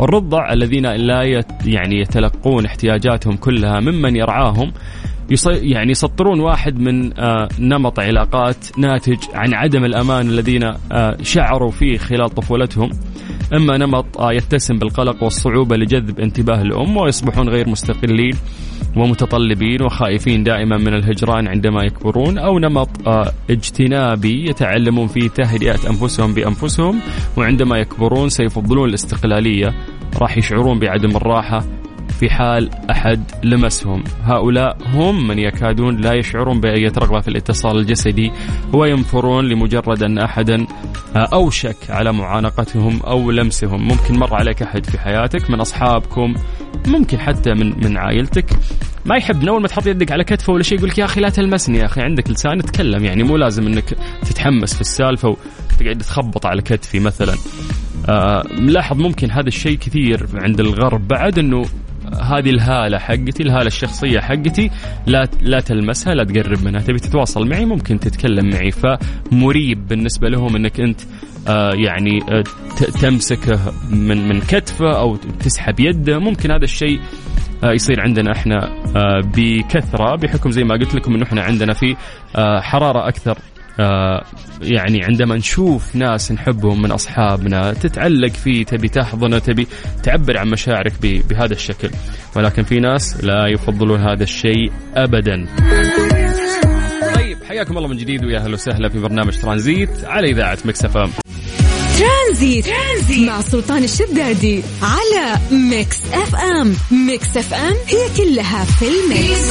الرضع 0.00 0.52
الذين 0.52 0.86
لا 0.86 1.22
يت... 1.22 1.46
يعني 1.66 2.00
يتلقون 2.00 2.64
احتياجاتهم 2.64 3.36
كلها 3.36 3.80
ممن 3.80 4.16
يرعاهم. 4.16 4.72
يعني 5.46 5.90
يسطرون 5.90 6.40
واحد 6.40 6.78
من 6.78 7.20
آه 7.20 7.48
نمط 7.58 8.00
علاقات 8.00 8.78
ناتج 8.78 9.18
عن 9.34 9.54
عدم 9.54 9.84
الأمان 9.84 10.28
الذين 10.28 10.64
آه 10.92 11.16
شعروا 11.22 11.70
فيه 11.70 11.98
خلال 11.98 12.30
طفولتهم. 12.30 12.90
أما 13.54 13.76
نمط 13.76 14.20
آه 14.20 14.32
يتسم 14.32 14.78
بالقلق 14.78 15.22
والصعوبة 15.22 15.76
لجذب 15.76 16.20
انتباه 16.20 16.62
الأم 16.62 16.96
ويصبحون 16.96 17.48
غير 17.48 17.68
مستقلين 17.68 18.34
ومتطلبين 18.96 19.82
وخائفين 19.82 20.44
دائما 20.44 20.76
من 20.76 20.94
الهجران 20.94 21.48
عندما 21.48 21.84
يكبرون. 21.84 22.38
أو 22.38 22.58
نمط 22.58 23.08
اجتنابي 23.50 24.50
يتعلمون 24.50 25.06
فيه 25.06 25.28
تهدئة 25.28 25.90
أنفسهم 25.90 26.34
بأنفسهم 26.34 27.00
وعندما 27.36 27.78
يكبرون 27.78 28.28
سيفضلون 28.28 28.88
الاستقلالية. 28.88 29.74
راح 30.20 30.38
يشعرون 30.38 30.78
بعدم 30.78 31.16
الراحة 31.16 31.64
في 32.20 32.30
حال 32.30 32.70
أحد 32.90 33.22
لمسهم، 33.44 34.04
هؤلاء 34.22 34.76
هم 34.86 35.28
من 35.28 35.38
يكادون 35.38 35.96
لا 35.96 36.12
يشعرون 36.12 36.60
بأي 36.60 36.86
رغبه 36.86 37.20
في 37.20 37.28
الاتصال 37.28 37.78
الجسدي 37.78 38.32
وينفرون 38.72 39.44
لمجرد 39.44 40.02
أن 40.02 40.18
أحدا 40.18 40.66
اوشك 41.16 41.76
على 41.88 42.12
معانقتهم 42.12 43.00
أو 43.00 43.30
لمسهم، 43.30 43.88
ممكن 43.88 44.18
مر 44.18 44.34
عليك 44.34 44.62
أحد 44.62 44.86
في 44.86 44.98
حياتك 44.98 45.50
من 45.50 45.60
أصحابكم، 45.60 46.34
ممكن 46.86 47.18
حتى 47.18 47.54
من 47.54 47.84
من 47.84 47.96
عائلتك. 47.96 48.46
ما 49.04 49.16
يحب 49.16 49.48
اول 49.48 49.62
ما 49.62 49.68
تحط 49.68 49.86
يدك 49.86 50.12
على 50.12 50.24
كتفه 50.24 50.52
ولا 50.52 50.62
شيء 50.62 50.78
يقول 50.78 50.90
لك 50.90 50.98
يا 50.98 51.04
أخي 51.04 51.20
لا 51.20 51.28
تلمسني 51.28 51.78
يا 51.78 51.84
أخي 51.84 52.00
عندك 52.00 52.30
لسان 52.30 52.58
اتكلم 52.58 53.04
يعني 53.04 53.22
مو 53.22 53.36
لازم 53.36 53.66
إنك 53.66 53.96
تتحمس 54.22 54.74
في 54.74 54.80
السالفة 54.80 55.28
وتقعد 55.28 55.98
تخبط 55.98 56.46
على 56.46 56.62
كتفي 56.62 57.00
مثلا. 57.00 57.34
آه 58.08 58.42
ملاحظ 58.58 58.98
ممكن 58.98 59.30
هذا 59.30 59.48
الشيء 59.48 59.78
كثير 59.78 60.26
عند 60.34 60.60
الغرب 60.60 61.08
بعد 61.08 61.38
إنه 61.38 61.64
هذه 62.22 62.50
الهالة 62.50 62.98
حقتي 62.98 63.42
الهالة 63.42 63.66
الشخصية 63.66 64.20
حقتي 64.20 64.70
لا 65.06 65.28
لا 65.40 65.60
تلمسها 65.60 66.14
لا 66.14 66.24
تقرب 66.24 66.64
منها. 66.64 66.80
تبي 66.80 66.98
تتواصل 66.98 67.48
معي؟ 67.48 67.64
ممكن 67.64 68.00
تتكلم 68.00 68.50
معي. 68.50 68.70
فمريب 68.70 69.88
بالنسبة 69.88 70.28
لهم 70.28 70.56
إنك 70.56 70.80
أنت 70.80 71.00
آه 71.48 71.72
يعني 71.74 72.18
آه 72.30 72.44
تمسكه 73.00 73.60
من 73.90 74.28
من 74.28 74.40
كتفه 74.40 74.98
أو 74.98 75.16
تسحب 75.16 75.80
يده. 75.80 76.18
ممكن 76.18 76.50
هذا 76.50 76.64
الشيء 76.64 77.00
آه 77.64 77.72
يصير 77.72 78.00
عندنا 78.00 78.32
إحنا 78.32 78.70
بكثرة 79.36 80.16
بحكم 80.16 80.50
زي 80.50 80.64
ما 80.64 80.74
قلت 80.74 80.94
لكم 80.94 81.14
إنه 81.14 81.22
إحنا 81.24 81.42
عندنا 81.42 81.72
في 81.72 81.96
حرارة 82.60 83.08
أكثر 83.08 83.38
يعني 84.62 85.04
عندما 85.04 85.36
نشوف 85.36 85.96
ناس 85.96 86.32
نحبهم 86.32 86.82
من 86.82 86.90
أصحابنا 86.90 87.72
تتعلق 87.72 88.32
فيه 88.32 88.64
تبي 88.64 88.88
تحضنه 88.88 89.38
تبي 89.38 89.66
تعبر 90.02 90.38
عن 90.38 90.48
مشاعرك 90.48 90.92
بهذا 91.02 91.52
الشكل. 91.52 91.90
ولكن 92.36 92.62
في 92.62 92.80
ناس 92.80 93.24
لا 93.24 93.46
يفضلون 93.46 94.00
هذا 94.00 94.22
الشيء 94.22 94.72
ابدا. 94.94 95.46
طيب 97.14 97.38
حياكم 97.48 97.78
الله 97.78 97.88
من 97.88 97.96
جديد 97.96 98.24
ويا 98.24 98.38
أهلا 98.38 98.54
وسهلا 98.54 98.88
في 98.88 98.98
برنامج 98.98 99.38
ترانزيت 99.38 100.04
على 100.04 100.30
إذاعة 100.30 100.58
مكس 100.64 100.84
إم. 100.84 101.10
ترانزيت. 101.98 102.66
ترانزيت 102.66 103.28
مع 103.28 103.40
سلطان 103.40 103.84
الشدادي 103.84 104.62
على 104.82 105.38
ميكس 105.52 106.00
إف 106.12 106.34
إم. 106.34 106.74
ميكس 107.06 107.36
إف 107.36 107.54
إم 107.54 107.76
هي 107.86 108.08
كلها 108.16 108.64
في 108.64 108.84
الميكس. 108.88 109.50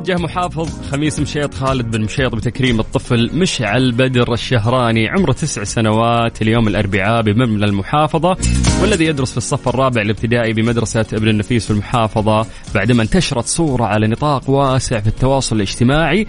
وجه 0.00 0.16
محافظ 0.16 0.90
خميس 0.90 1.20
مشيط 1.20 1.54
خالد 1.54 1.90
بن 1.90 2.04
مشيط 2.04 2.34
بتكريم 2.34 2.80
الطفل 2.80 3.30
مشعل 3.34 3.92
بدر 3.92 4.32
الشهراني. 4.32 5.08
عمره 5.08 5.32
تسع 5.32 5.64
سنوات 5.64 6.42
اليوم 6.42 6.68
الأربعاء 6.68 7.22
بمبنى 7.22 7.64
المحافظة 7.64 8.36
والذي 8.82 9.04
يدرس 9.04 9.30
في 9.30 9.36
الصف 9.36 9.68
الرابع 9.68 10.02
الابتدائي 10.02 10.52
بمدرسة 10.52 11.06
ابن 11.12 11.28
النفيس 11.28 11.64
في 11.64 11.70
المحافظة 11.70 12.46
بعدما 12.74 13.02
انتشرت 13.02 13.46
صورة 13.46 13.84
على 13.84 14.06
نطاق 14.06 14.50
واسع 14.50 15.00
في 15.00 15.06
التواصل 15.06 15.56
الاجتماعي. 15.56 16.26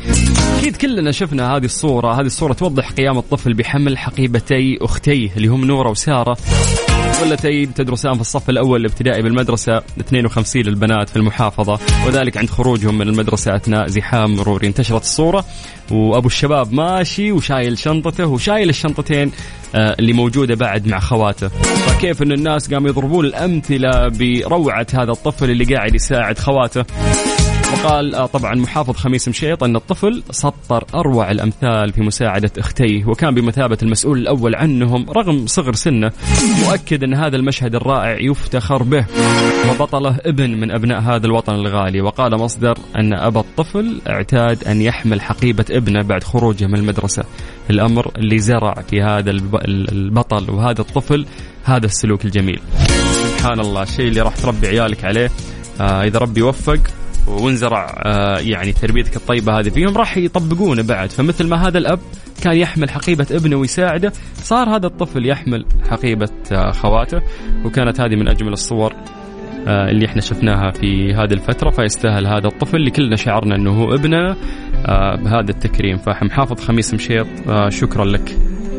أكيد 0.59 0.76
كلنا 0.76 1.11
شفنا 1.11 1.55
هذه 1.55 1.65
الصورة. 1.65 2.13
هذه 2.13 2.26
الصورة 2.26 2.53
توضح 2.53 2.91
قيام 2.91 3.18
الطفل 3.18 3.53
بحمل 3.53 3.97
حقيبتي 3.97 4.78
أختيه 4.82 5.30
اللي 5.38 5.47
هم 5.47 5.65
نورة 5.65 5.89
وسارة. 5.89 6.38
واللتين 7.22 7.74
تدرسان 7.74 8.13
في 8.13 8.22
الصف 8.22 8.49
الأول 8.49 8.80
الابتدائي 8.80 9.22
بالمدرسة 9.22 9.78
52 9.99 10.61
للبنات 10.61 11.09
في 11.09 11.15
المحافظة 11.15 11.80
وذلك 12.07 12.38
عند 12.38 12.49
خروجهم 12.49 12.97
من 12.97 13.07
المدرسة 13.07 13.57
أثناء 13.58 13.88
زحام 13.88 14.36
مروري 14.36 14.68
انتشرت 14.68 15.01
الصورة 15.01 15.45
وأبو 15.91 16.28
الشباب 16.28 16.74
ماشي 16.74 17.32
وشايل 17.32 17.78
شنطته 17.78 18.26
وشايل 18.26 18.70
الشنطتين 18.70 19.32
آه، 19.76 19.95
اللي 19.99 20.14
موجودة 20.14 20.55
بعد 20.55 20.88
مع 20.88 20.99
خواته. 20.99 21.47
فكيف 21.47 22.22
أن 22.22 22.32
الناس 22.32 22.74
قاموا 22.74 22.89
يضربون 22.89 23.26
الأمثلة 23.26 24.08
بروعة 24.08 24.88
هذا 24.93 25.12
الطفل 25.12 25.49
اللي 25.49 25.76
قاعد 25.76 25.95
يساعد 25.95 26.39
خواته؟ 26.39 26.86
وقال 27.74 28.15
آه، 28.15 28.26
طبعا 28.26 28.55
محافظ 28.55 28.95
خميس 28.95 29.28
مشيط 29.28 29.63
أن 29.63 29.76
الطفل 29.76 30.24
سطر 30.32 30.86
أروع 30.95 31.32
الأمثال 31.32 31.93
في 31.93 32.01
مساعدة 32.01 32.51
أختيه 32.57 33.05
وكان 33.05 33.36
بمثابة 33.36 33.78
المسؤول 33.84 34.18
الأول 34.18 34.55
عنهم 34.55 35.09
رغم 35.09 35.47
صغر 35.47 35.74
سنه 35.74 36.11
مؤكد 36.65 37.03
أن 37.03 37.13
هذا 37.13 37.36
المشهد 37.36 37.76
الرائع 37.76 38.18
يفتخر 38.22 38.84
به. 38.84 39.05
وبطله 39.70 40.18
ابن 40.26 40.51
من 40.59 40.72
أبناء 40.72 41.01
هذا 41.01 41.26
الوطن 41.26 41.55
الغالي. 41.55 42.01
وقال 42.01 42.39
مصدر 42.39 42.78
أن 42.95 43.13
أبا 43.13 43.39
الطفل 43.39 44.01
اعتاد 44.07 44.63
أن 44.63 44.82
يحمل 44.82 45.22
حقيبة 45.22 45.65
ابنه 45.72 46.01
بعد 46.01 46.24
خروجه 46.24 46.65
من 46.68 46.76
المدرسة. 46.76 47.24
الأمر 47.70 48.11
اللي 48.18 48.39
زرع 48.39 48.74
في 48.74 49.01
هذا 49.01 49.32
البطل 49.32 50.51
وهذا 50.51 50.82
الطفل 50.82 51.26
هذا 51.63 51.86
السلوك 51.86 52.26
الجميل. 52.26 52.59
سبحان 53.11 53.59
الله 53.59 53.84
الشيء 53.84 54.07
اللي 54.07 54.22
راح 54.22 54.36
تربي 54.36 54.68
عيالك 54.68 55.05
عليه. 55.05 55.32
آه 55.82 56.03
إذا 56.03 56.20
ربي 56.20 56.41
وفق 56.41 56.80
وانزرع 57.28 58.02
آه، 58.06 58.40
يعني 58.40 58.72
تربيتك 58.72 59.16
الطيبة 59.16 59.60
هذه. 59.60 59.70
فيهم 59.70 59.98
راح 59.98 60.18
يطبقونه 60.18 60.84
بعد. 60.84 61.12
فمثل 61.12 61.48
ما 61.48 61.68
هذا 61.68 61.78
الأب 61.78 62.00
كان 62.44 62.58
يحمل 62.58 62.90
حقيبة 62.90 63.28
ابنه 63.32 63.56
ويساعده 63.56 64.12
صار 64.36 64.76
هذا 64.76 64.88
الطفل 64.88 65.26
يحمل 65.26 65.66
حقيبة 65.90 66.30
آه، 66.52 66.72
خواته. 66.72 67.22
وكانت 67.66 68.02
هذه 68.02 68.16
من 68.16 68.28
أجمل 68.28 68.54
الصور 68.54 68.94
آه، 69.68 69.90
اللي 69.90 70.06
إحنا 70.06 70.22
شفناها 70.22 70.72
في 70.72 71.14
هذه 71.14 71.34
الفترة. 71.34 71.70
فيستاهل 71.70 72.28
هذا 72.28 72.48
الطفل. 72.48 72.78
اللي 72.78 72.92
كلنا 72.92 73.16
شعرنا 73.16 73.56
إنه 73.56 73.72
هو 73.72 73.94
ابنه 73.94 74.36
بهذا 75.24 75.50
التكريم. 75.50 75.98
فمحافظ 75.98 76.62
خميس 76.62 76.94
مشيط 76.94 77.28
شكرا 77.70 78.06
لك. 78.06 78.38